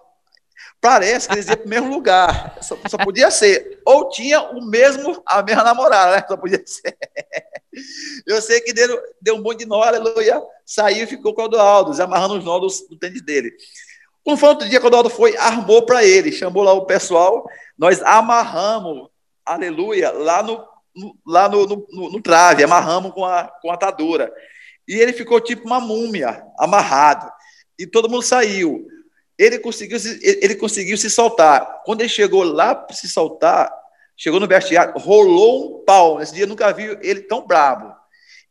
[0.81, 2.57] Parece que eles iam para o mesmo lugar.
[2.63, 3.83] Só, só, podia ser.
[3.85, 6.25] Ou tinha o mesmo, a mesma namorada, né?
[6.27, 6.97] Só podia ser.
[8.27, 10.43] Eu sei que deu, deu um monte de nó, aleluia.
[10.65, 13.53] Saiu e ficou com o Clodoaldo, amarrando os nós do tênis dele.
[14.31, 17.45] Quando foi outro dia, o Clodoaldo foi, armou para ele, chamou lá o pessoal,
[17.77, 19.09] nós amarramos,
[19.45, 20.65] aleluia, lá no,
[20.95, 24.33] no lá no, no, no, no, trave, amarramos com a, com a atadura.
[24.87, 27.29] E ele ficou tipo uma múmia, amarrado.
[27.77, 28.87] E todo mundo saiu.
[29.37, 31.83] Ele conseguiu, ele conseguiu se soltar.
[31.85, 33.69] Quando ele chegou lá para se soltar,
[34.17, 36.21] chegou no vestiário, rolou um pau.
[36.21, 37.93] Nesse dia eu nunca vi ele tão bravo.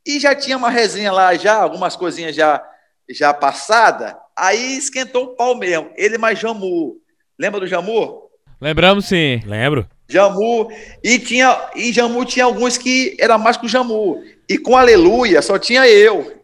[0.06, 2.62] E já tinha uma resenha lá, já, algumas coisinhas já,
[3.10, 4.20] já passada.
[4.40, 5.92] Aí esquentou o pau mesmo.
[5.98, 6.96] Ele mais Jamu.
[7.38, 8.30] Lembra do Jamu?
[8.62, 9.42] Lembramos sim.
[9.46, 9.88] Lembro.
[10.08, 10.70] Jamu.
[11.04, 14.24] E tinha e Jamu tinha alguns que era mais que o Jamu.
[14.48, 16.40] E com Aleluia só tinha eu.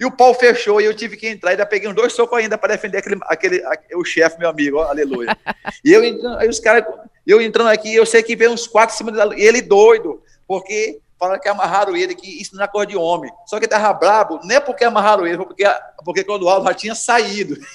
[0.00, 1.50] E o pau fechou e eu tive que entrar.
[1.50, 4.78] Ainda peguei uns dois socos ainda para defender aquele, aquele, aquele, o chefe, meu amigo,
[4.78, 5.36] ó, aleluia.
[5.84, 6.84] e eu entrando, aí os caras,
[7.26, 10.20] eu entrando aqui, eu sei que veio uns quatro em cima dele, e ele doido,
[10.48, 13.32] porque falaram que amarraram ele, que isso não é coisa de homem.
[13.46, 15.64] Só que ele tava brabo, não é porque amarraram ele, porque,
[16.04, 17.56] porque quando o Aldo já tinha saído.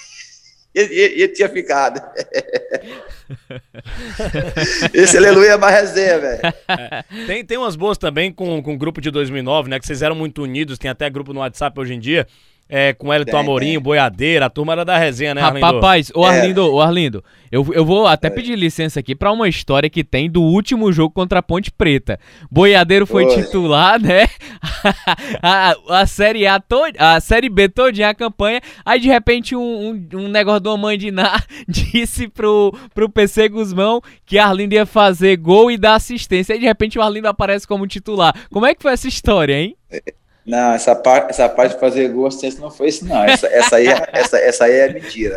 [0.72, 2.00] Ele, ele, ele, tinha ficado.
[4.94, 6.40] Esse aleluia é mais resenha, velho.
[6.44, 7.02] É.
[7.26, 9.80] Tem, tem umas boas também com, com o grupo de 2009, né?
[9.80, 12.24] Que vocês eram muito unidos, tem até grupo no WhatsApp hoje em dia
[12.70, 15.66] é, com Elton Amorim, Boiadeira, a turma era da resenha, né, Arlindo?
[15.66, 16.64] Rapaz, o Arlindo, é.
[16.64, 18.30] o Arlindo, eu, eu vou até é.
[18.30, 22.18] pedir licença aqui para uma história que tem do último jogo contra a Ponte Preta.
[22.48, 23.34] Boiadeiro foi Oi.
[23.34, 24.28] titular, né?
[25.42, 29.60] a, a, Série A, to, a Série B todinha a campanha, aí de repente um,
[29.60, 34.86] um, um negócio do mãe de Ná disse pro, pro PC Guzmão que Arlindo ia
[34.86, 38.32] fazer gol e dar assistência, aí de repente o Arlindo aparece como titular.
[38.52, 39.76] Como é que foi essa história, hein?
[40.44, 43.22] Não, essa parte, essa parte de fazer gol assistência não foi isso, não.
[43.24, 45.36] Essa, essa, aí, é, essa, essa aí é mentira.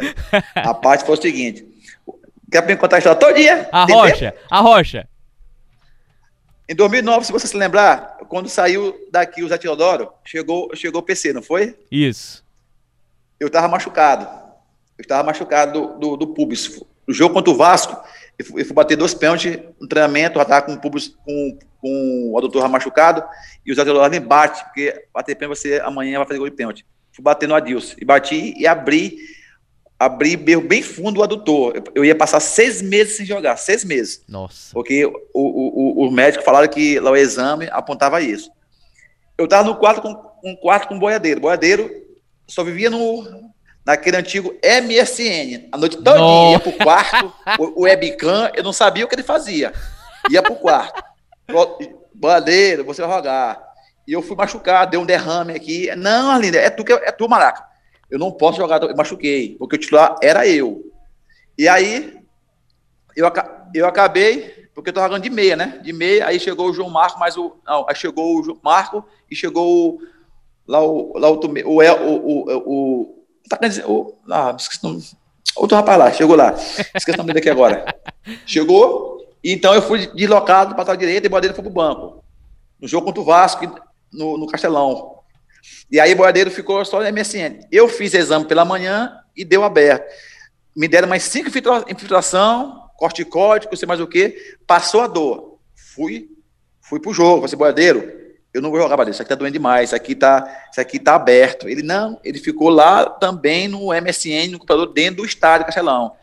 [0.55, 1.65] A parte foi o seguinte:
[2.51, 3.67] quer me contar a história todo dia?
[3.71, 5.07] A rocha, a rocha.
[6.67, 11.03] Em 2009, se você se lembrar, quando saiu daqui o Zé Teodoro, chegou, chegou o
[11.03, 11.77] PC, não foi?
[11.91, 12.43] Isso.
[13.39, 14.25] Eu estava machucado.
[14.97, 16.81] Eu estava machucado do, do, do pubis.
[17.05, 18.01] O jogo contra o Vasco,
[18.37, 22.37] eu fui, bater dois pênaltis no treinamento, já estava com o pubis, com, com o
[22.37, 23.23] adutor machucado,
[23.65, 26.55] e o Zé Teodoro me bate, porque bater pênalti você amanhã vai fazer gol de
[26.55, 26.85] pênalti.
[27.11, 29.17] Fui bater no Adilson, e bati e abri,
[29.99, 31.73] abri bem fundo o adutor.
[31.75, 34.23] Eu, eu ia passar seis meses sem jogar, seis meses.
[34.27, 34.73] Nossa.
[34.73, 38.51] Porque o, o, o, o médico falaram que lá o exame apontava isso.
[39.37, 41.39] Eu estava no quarto com um quarto com boiadeiro.
[41.39, 41.89] Boiadeiro
[42.47, 43.52] só vivia no,
[43.85, 45.69] naquele antigo MSN.
[45.71, 46.19] A noite toda
[46.51, 49.73] ia pro quarto, o, o webcam, eu não sabia o que ele fazia.
[50.29, 51.03] Ia pro quarto.
[52.13, 53.73] Bandeira, você vai jogar.
[54.07, 55.93] E eu fui machucado, deu um derrame aqui.
[55.95, 57.65] Não, Arlinda, é tu, que, é tu, Maraca.
[58.09, 60.91] Eu não posso jogar, eu machuquei, porque o titular era eu.
[61.57, 62.19] E aí,
[63.15, 63.31] eu,
[63.73, 65.79] eu acabei, porque eu tô jogando de meia, né?
[65.81, 67.57] De meia, aí chegou o João Marco, mas o.
[67.65, 69.99] Não, aí chegou o João Marco e chegou o,
[70.67, 73.59] lá o, lá o, o, o, o, o Tá.
[73.87, 75.03] Oh, ah, esqueci o nome.
[75.55, 76.53] Outro rapaz lá, chegou lá.
[76.95, 77.85] Esqueci o nome dele aqui agora.
[78.45, 82.23] Chegou, então eu fui deslocado para a direita e o Boadeiro foi para o banco.
[82.79, 83.65] No jogo contra o Vasco,
[84.11, 85.19] no, no Castelão.
[85.91, 87.59] E aí o Boadeiro ficou só no MSN.
[87.71, 90.05] Eu fiz exame pela manhã e deu aberto.
[90.75, 91.49] Me deram mais cinco
[91.87, 94.57] infiltração, corticóide, não sei mais o que.
[94.65, 95.59] Passou a dor.
[95.75, 96.29] Fui,
[96.81, 97.35] fui pro jogo.
[97.35, 98.22] Falei assim, Boadeiro,
[98.53, 101.15] eu não vou jogar para isso aqui tá doendo demais, isso aqui tá, aqui tá
[101.15, 101.67] aberto.
[101.67, 106.13] Ele não, ele ficou lá também no MSN, no computador, dentro do estádio Castelão.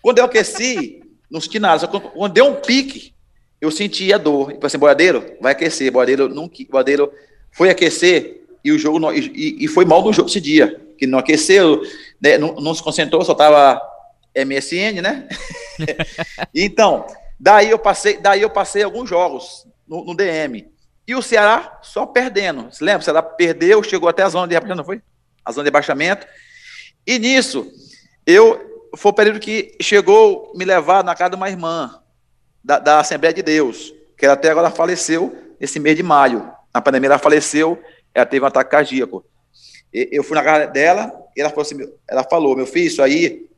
[0.00, 3.12] Quando eu aqueci, não senti nada, só quando, quando deu um pique,
[3.60, 4.50] eu senti a dor.
[4.50, 5.90] E falei assim, boadeiro, vai aquecer.
[5.90, 7.12] Boadeiro, não, boadeiro
[7.50, 11.06] foi aquecer e o jogo não, e, e, foi mal no jogo esse dia, que
[11.06, 11.82] não aqueceu,
[12.20, 13.80] né, não, não se concentrou, só tava
[14.36, 15.26] MSN, né?
[16.54, 17.04] então,
[17.38, 20.70] daí eu passei, daí eu passei alguns jogos no, no DM.
[21.06, 22.70] E o Ceará só perdendo.
[22.70, 23.00] Você lembra?
[23.00, 25.02] O Ceará perdeu, chegou até a zona de rebaixamento, não foi?
[25.44, 26.26] A zona de rebaixamento.
[27.06, 27.70] E nisso,
[28.26, 31.98] eu foi o período que chegou me levar na casa de uma irmã
[32.62, 36.52] da, da Assembleia de Deus, que ela até agora faleceu esse mês de maio.
[36.72, 37.82] Na pandemia ela faleceu,
[38.14, 39.24] ela teve um ataque cardíaco.
[39.92, 41.76] E, eu fui na casa dela, e ela falou assim,
[42.08, 43.48] ela falou, meu filho, isso aí,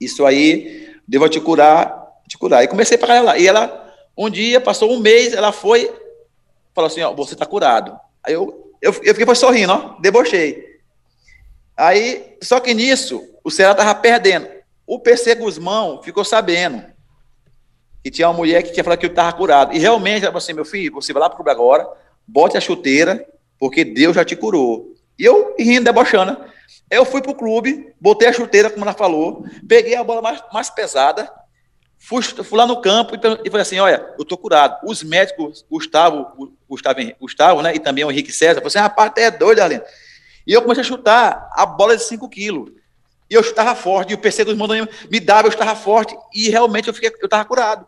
[0.00, 2.64] isso aí, devo te curar, te curar.
[2.64, 3.38] E comecei para ela.
[3.38, 5.90] E ela, um dia, passou um mês, ela foi
[6.76, 7.98] falou assim, ó, você está curado.
[8.22, 10.76] Aí eu, eu, eu fiquei sorrindo, ó, debochei.
[11.74, 14.46] Aí, só que nisso, o Ceará estava perdendo.
[14.86, 16.84] O PC Guzmão ficou sabendo
[18.04, 19.74] que tinha uma mulher que tinha falado que eu estava curado.
[19.74, 21.88] E realmente, ela falou assim, meu filho, você vai lá para o clube agora,
[22.26, 23.26] bote a chuteira,
[23.58, 24.94] porque Deus já te curou.
[25.18, 26.38] E eu rindo, debochando.
[26.90, 30.42] Eu fui para o clube, botei a chuteira, como ela falou, peguei a bola mais,
[30.52, 31.32] mais pesada,
[32.06, 34.78] Fui, fui lá no campo e, e falei assim: olha, eu tô curado.
[34.84, 39.22] Os médicos, Gustavo, Gustavo, Gustavo né, e também o Henrique César, falaram assim: rapaz, até
[39.24, 39.82] é doido, Arlindo.
[40.46, 42.70] E eu comecei a chutar a bola de 5 quilos.
[43.28, 46.48] E eu chutava forte, e o PC dos irmãos me dava, eu chutava forte, e
[46.48, 47.84] realmente eu fiquei, eu estava curado.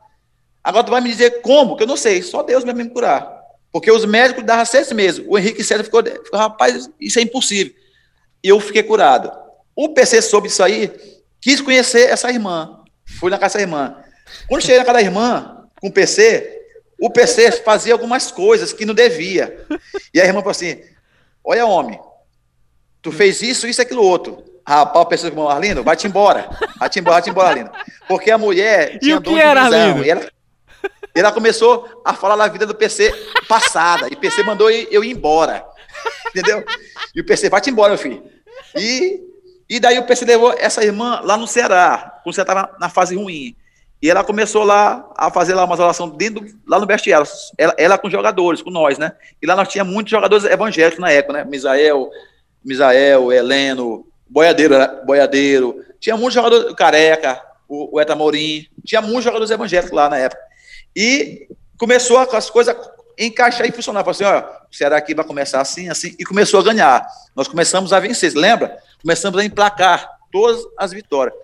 [0.65, 3.41] Agora tu vai me dizer como, que eu não sei, só Deus mesmo me curar.
[3.71, 5.25] Porque os médicos davam seis meses.
[5.29, 7.73] O Henrique César ficou, ficou, rapaz, isso é impossível.
[8.43, 9.31] Eu fiquei curado.
[9.77, 10.91] O PC soube disso aí,
[11.41, 12.81] quis conhecer essa irmã.
[13.21, 13.97] Fui na casa dessa irmã.
[14.49, 16.59] Quando cheguei na casa da irmã, com o PC,
[17.01, 19.65] o PC fazia algumas coisas que não devia.
[20.13, 20.83] E a irmã falou assim:
[21.45, 21.99] Olha, homem,
[23.01, 24.45] tu fez isso, isso, aquilo, outro.
[24.67, 26.51] Rapaz, o PC falou: Arlindo, vai-te embora.
[26.79, 27.71] Vai-te embora, vai-te embora, Arlindo.
[28.07, 30.05] Porque a mulher tinha e o que era, Arlindo?
[30.05, 30.29] E ela,
[31.15, 33.13] e ela começou a falar da vida do PC
[33.49, 34.09] passada.
[34.11, 35.65] E o PC mandou eu ir embora.
[36.29, 36.65] Entendeu?
[37.15, 38.23] E o PC, vai-te embora, meu filho.
[38.77, 39.21] E,
[39.69, 43.17] e daí o PC levou essa irmã lá no Ceará, quando você estava na fase
[43.17, 43.57] ruim.
[44.01, 47.27] E ela começou lá a fazer lá uma oração dentro, lá no vestiário,
[47.57, 49.13] ela, ela com jogadores, com nós, né?
[49.43, 51.45] E lá nós tinha muitos jogadores evangélicos na época, né?
[51.45, 52.09] Misael,
[52.65, 54.75] Misael, Heleno, Boiadeiro,
[55.05, 60.41] Boiadeiro, tinha muitos jogadores, Careca, o, o Etamorim, tinha muitos jogadores evangélicos lá na época.
[60.95, 62.77] E começou as coisas
[63.19, 64.05] encaixar e funcionar.
[64.05, 67.07] Falei assim, ó, o Ceará aqui vai começar assim, assim, e começou a ganhar.
[67.35, 68.79] Nós começamos a vencer, lembra?
[69.03, 71.35] Começamos a emplacar todas as vitórias.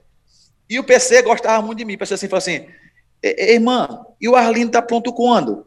[0.69, 1.95] E o PC gostava muito de mim.
[1.95, 2.67] O PC assim, falou assim,
[3.23, 5.67] irmã, e o Arlindo tá pronto quando?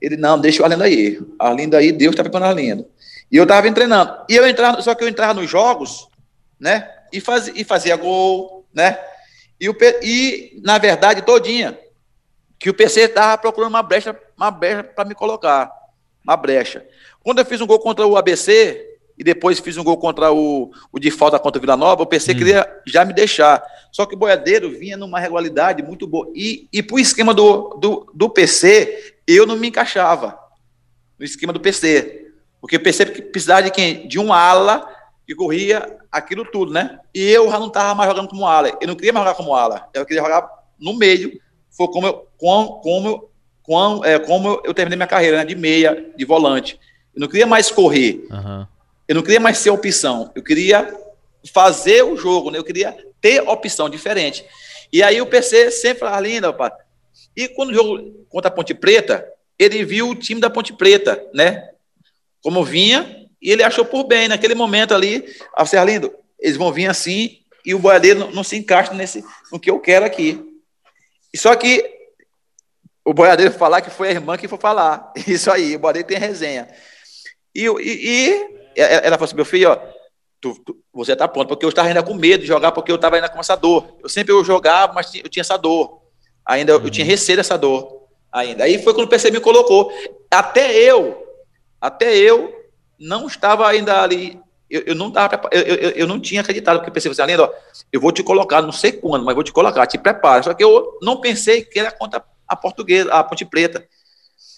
[0.00, 1.20] Ele, não, deixa o Arlindo aí.
[1.38, 2.86] Arlindo aí, Deus tá preparando o Arlindo.
[3.30, 4.24] E eu tava treinando.
[4.28, 6.08] E eu entrava, só que eu entrava nos jogos,
[6.58, 6.88] né?
[7.12, 8.98] E, faz, e fazia gol, né?
[9.60, 11.78] E, o, e, na verdade, todinha,
[12.58, 15.70] que o PC tava procurando uma brecha, uma brecha para me colocar.
[16.24, 16.86] Uma brecha.
[17.22, 18.89] Quando eu fiz um gol contra o ABC,
[19.20, 22.06] e depois fiz um gol contra o, o de falta contra o Vila Nova, o
[22.06, 22.36] PC hum.
[22.36, 23.62] queria já me deixar.
[23.92, 26.32] Só que o Boiadeiro vinha numa regularidade muito boa.
[26.34, 30.38] E, e pro esquema do, do, do PC, eu não me encaixava
[31.18, 32.32] no esquema do PC.
[32.62, 34.08] Porque o PC precisava de quem?
[34.08, 34.88] De um ala
[35.26, 36.98] que corria aquilo tudo, né?
[37.14, 38.74] E eu já não estava mais jogando como ala.
[38.80, 39.86] Eu não queria mais jogar como ala.
[39.92, 40.48] Eu queria jogar
[40.78, 41.38] no meio.
[41.70, 43.30] Foi como eu, como, como,
[43.62, 45.44] como, é, como eu terminei minha carreira, né?
[45.44, 46.80] De meia, de volante.
[47.14, 48.26] Eu não queria mais correr.
[48.30, 48.66] Uhum.
[49.10, 50.96] Eu não queria mais ser opção, eu queria
[51.52, 52.60] fazer o jogo, né?
[52.60, 54.46] eu queria ter opção diferente.
[54.92, 56.74] E aí o PC sempre falava, linda, rapaz.
[57.34, 61.20] E quando o jogo contra a Ponte Preta, ele viu o time da Ponte Preta,
[61.34, 61.70] né?
[62.40, 65.24] Como vinha, e ele achou por bem, naquele momento ali,
[65.56, 69.24] a ser lindo, eles vão vir assim, e o boiadeiro não, não, se encaixa nesse,
[69.50, 70.40] no que eu quero aqui.
[71.34, 71.84] E só que
[73.04, 75.12] o boiadeiro falar que foi a irmã que foi falar.
[75.26, 76.68] Isso aí, o boiadeiro tem resenha.
[77.52, 79.78] E, e, e ela falou assim, meu filho, ó,
[80.40, 82.96] tu, tu, você está pronto, porque eu estava ainda com medo de jogar, porque eu
[82.96, 83.96] estava ainda com essa dor.
[84.02, 86.00] Eu sempre eu jogava, mas eu tinha essa dor.
[86.44, 86.84] Ainda uhum.
[86.84, 88.06] eu tinha receio dessa dor.
[88.32, 88.64] Ainda.
[88.64, 89.92] Aí foi quando o PC me colocou.
[90.30, 91.26] Até eu,
[91.80, 92.52] até eu
[92.98, 94.40] não estava ainda ali.
[94.68, 97.50] Eu, eu não tava, eu, eu, eu, não tinha acreditado, porque pensei assim, Além, ó,
[97.92, 100.44] eu vou te colocar, não sei quando, mas vou te colocar, te prepara.
[100.44, 103.84] Só que eu não pensei que era contra a portuguesa, a Ponte Preta.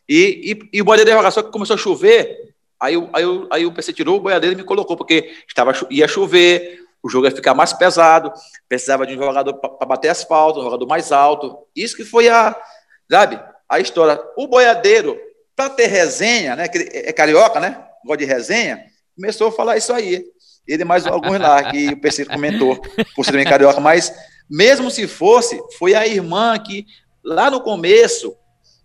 [0.07, 2.52] E, e, e o Bodeiro jogar, só que começou a chover,
[2.83, 6.81] Aí, aí, aí o PC tirou o boiadeiro e me colocou, porque estava, ia chover,
[7.01, 8.33] o jogo ia ficar mais pesado,
[8.69, 11.59] precisava de um jogador para bater asfalto, um jogador mais alto.
[11.77, 12.61] Isso que foi a,
[13.09, 14.21] sabe, a história.
[14.37, 15.17] O boiadeiro,
[15.55, 19.93] para ter resenha, né, que é carioca, né, gosta de resenha, começou a falar isso
[19.93, 20.25] aí.
[20.67, 22.81] Ele mais alguns lá, que o PC comentou,
[23.15, 24.13] por ser também carioca, mas
[24.51, 26.85] mesmo se fosse, foi a irmã que,
[27.25, 28.37] lá no começo,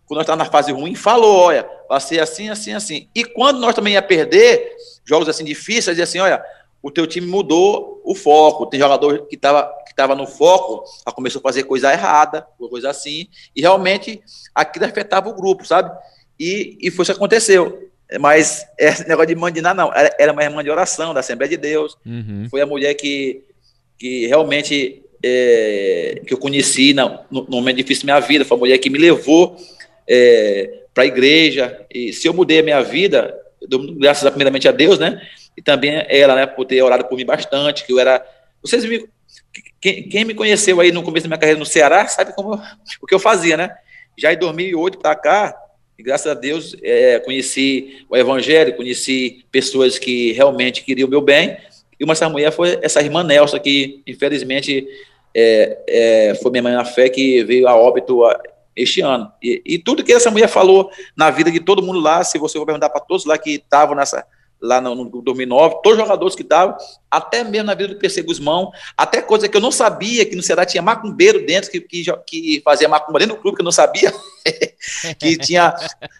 [0.07, 3.09] quando nós estávamos na fase ruim, falou, olha, vai ser assim, assim, assim.
[3.13, 4.73] E quando nós também ia perder,
[5.05, 6.41] jogos assim difíceis, dizia assim, olha,
[6.81, 11.39] o teu time mudou o foco, tem jogador que estava que tava no foco, começou
[11.39, 14.21] a fazer coisa errada, coisa assim, e realmente
[14.55, 15.91] aquilo afetava o grupo, sabe?
[16.39, 17.89] E, e foi isso que aconteceu.
[18.21, 21.57] Mas esse negócio de mandinar, não, era, era uma irmã de oração da Assembleia de
[21.57, 22.47] Deus, uhum.
[22.49, 23.43] foi a mulher que,
[23.97, 28.59] que realmente é, que eu conheci no, no momento difícil da minha vida, foi a
[28.59, 29.57] mulher que me levou
[30.07, 31.85] é, para a igreja.
[31.93, 33.37] E se eu mudei a minha vida,
[33.67, 35.21] dou graças a, primeiramente a Deus, né?
[35.55, 38.25] E também ela, né, por ter orado por mim bastante, que eu era.
[38.61, 39.07] Vocês me.
[39.79, 42.55] Quem, me conheceu aí no começo da minha carreira no Ceará sabe como
[43.01, 43.75] o que eu fazia, né?
[44.17, 45.55] Já em 2008 para cá,
[45.97, 51.21] e graças a Deus, é, conheci o Evangelho, conheci pessoas que realmente queriam o meu
[51.21, 51.57] bem.
[51.99, 54.87] E uma dessas mulheres foi essa irmã Nelson, que infelizmente
[55.33, 58.23] é, é, foi minha mãe na fé, que veio a óbito
[58.77, 59.31] este ano.
[59.41, 62.59] E, e, tudo que essa mulher falou na vida de todo mundo lá, se você
[62.59, 64.25] for perguntar para todos lá que estavam nessa,
[64.61, 66.75] lá no, no 2009, todos os jogadores que estavam,
[67.11, 70.41] até mesmo na vida do PC Guzmão, até coisa que eu não sabia, que no
[70.41, 73.71] Ceará tinha macumbeiro dentro, que, que, que fazia macumba dentro do clube, que eu não
[73.71, 74.11] sabia,
[75.19, 75.73] que tinha,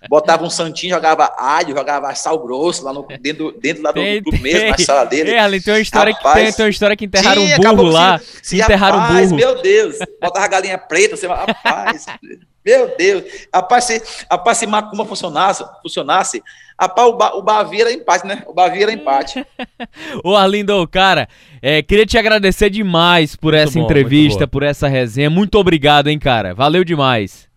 [0.09, 4.21] botava um santinho, jogava alho, jogava sal grosso lá no, dentro, dentro lá do, Tem,
[4.21, 4.71] clube mesmo, tem.
[4.71, 5.31] na sala dele.
[5.31, 7.75] É, ali tem uma história que Rapaz, tem, tem uma história que enterraram Tinha, um
[7.75, 8.19] burro lá.
[8.19, 9.35] que se- enterraram um rapaz, burro.
[9.41, 12.05] Meu Deus, botava galinha preta, você, rapaz,
[12.67, 13.23] meu Deus.
[13.53, 16.43] Rapaz, se, rapaz, se macumba funcionasse, funcionasse
[16.77, 18.43] rapaz, o, ba, o Bavi era empate, né?
[18.45, 19.45] O Bavi era empate.
[20.21, 21.29] Ô Arlindo, cara,
[21.61, 25.29] é, queria te agradecer demais por essa bom, muito entrevista, por essa resenha.
[25.29, 26.53] Muito obrigado, hein, cara.
[26.53, 27.47] Valeu demais.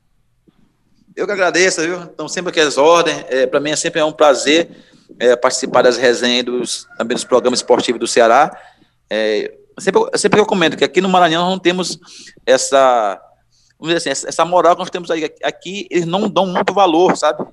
[1.17, 2.03] Eu que agradeço, viu?
[2.03, 3.25] Então, sempre aqui as ordens.
[3.29, 4.71] É, Para mim é sempre é um prazer
[5.19, 8.57] é, participar das resenhas dos, também dos programas esportivos do Ceará.
[9.11, 11.99] É, sempre, sempre eu comento que aqui no Maranhão nós não temos
[12.47, 13.21] essa,
[13.81, 15.11] vamos dizer assim, essa, moral que nós temos.
[15.43, 17.45] Aqui eles não dão muito valor, sabe?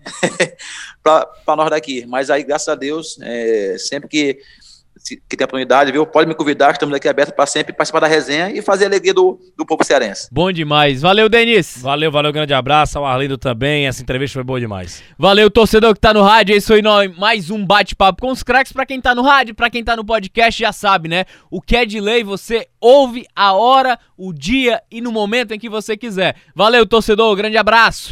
[1.02, 2.06] Para nós daqui.
[2.06, 4.40] Mas aí, graças a Deus, é, sempre que,
[5.16, 6.06] que tem oportunidade, viu?
[6.06, 9.14] Pode me convidar, estamos aqui abertos para sempre participar da resenha e fazer a alegria
[9.14, 10.28] do, do povo cearense.
[10.32, 11.02] Bom demais.
[11.02, 11.78] Valeu, Denis.
[11.82, 13.88] Valeu, valeu, grande abraço ao Arlindo também.
[13.88, 15.02] Essa entrevista foi boa demais.
[15.18, 16.54] Valeu, torcedor que tá no rádio.
[16.54, 18.72] É isso aí, nós- mais um bate-papo com os craques.
[18.74, 21.26] Pra quem tá no rádio, pra quem tá no podcast, já sabe, né?
[21.50, 25.60] O que é de lei, você ouve a hora, o dia e no momento em
[25.60, 26.36] que você quiser.
[26.56, 27.36] Valeu, torcedor.
[27.36, 28.12] Grande abraço.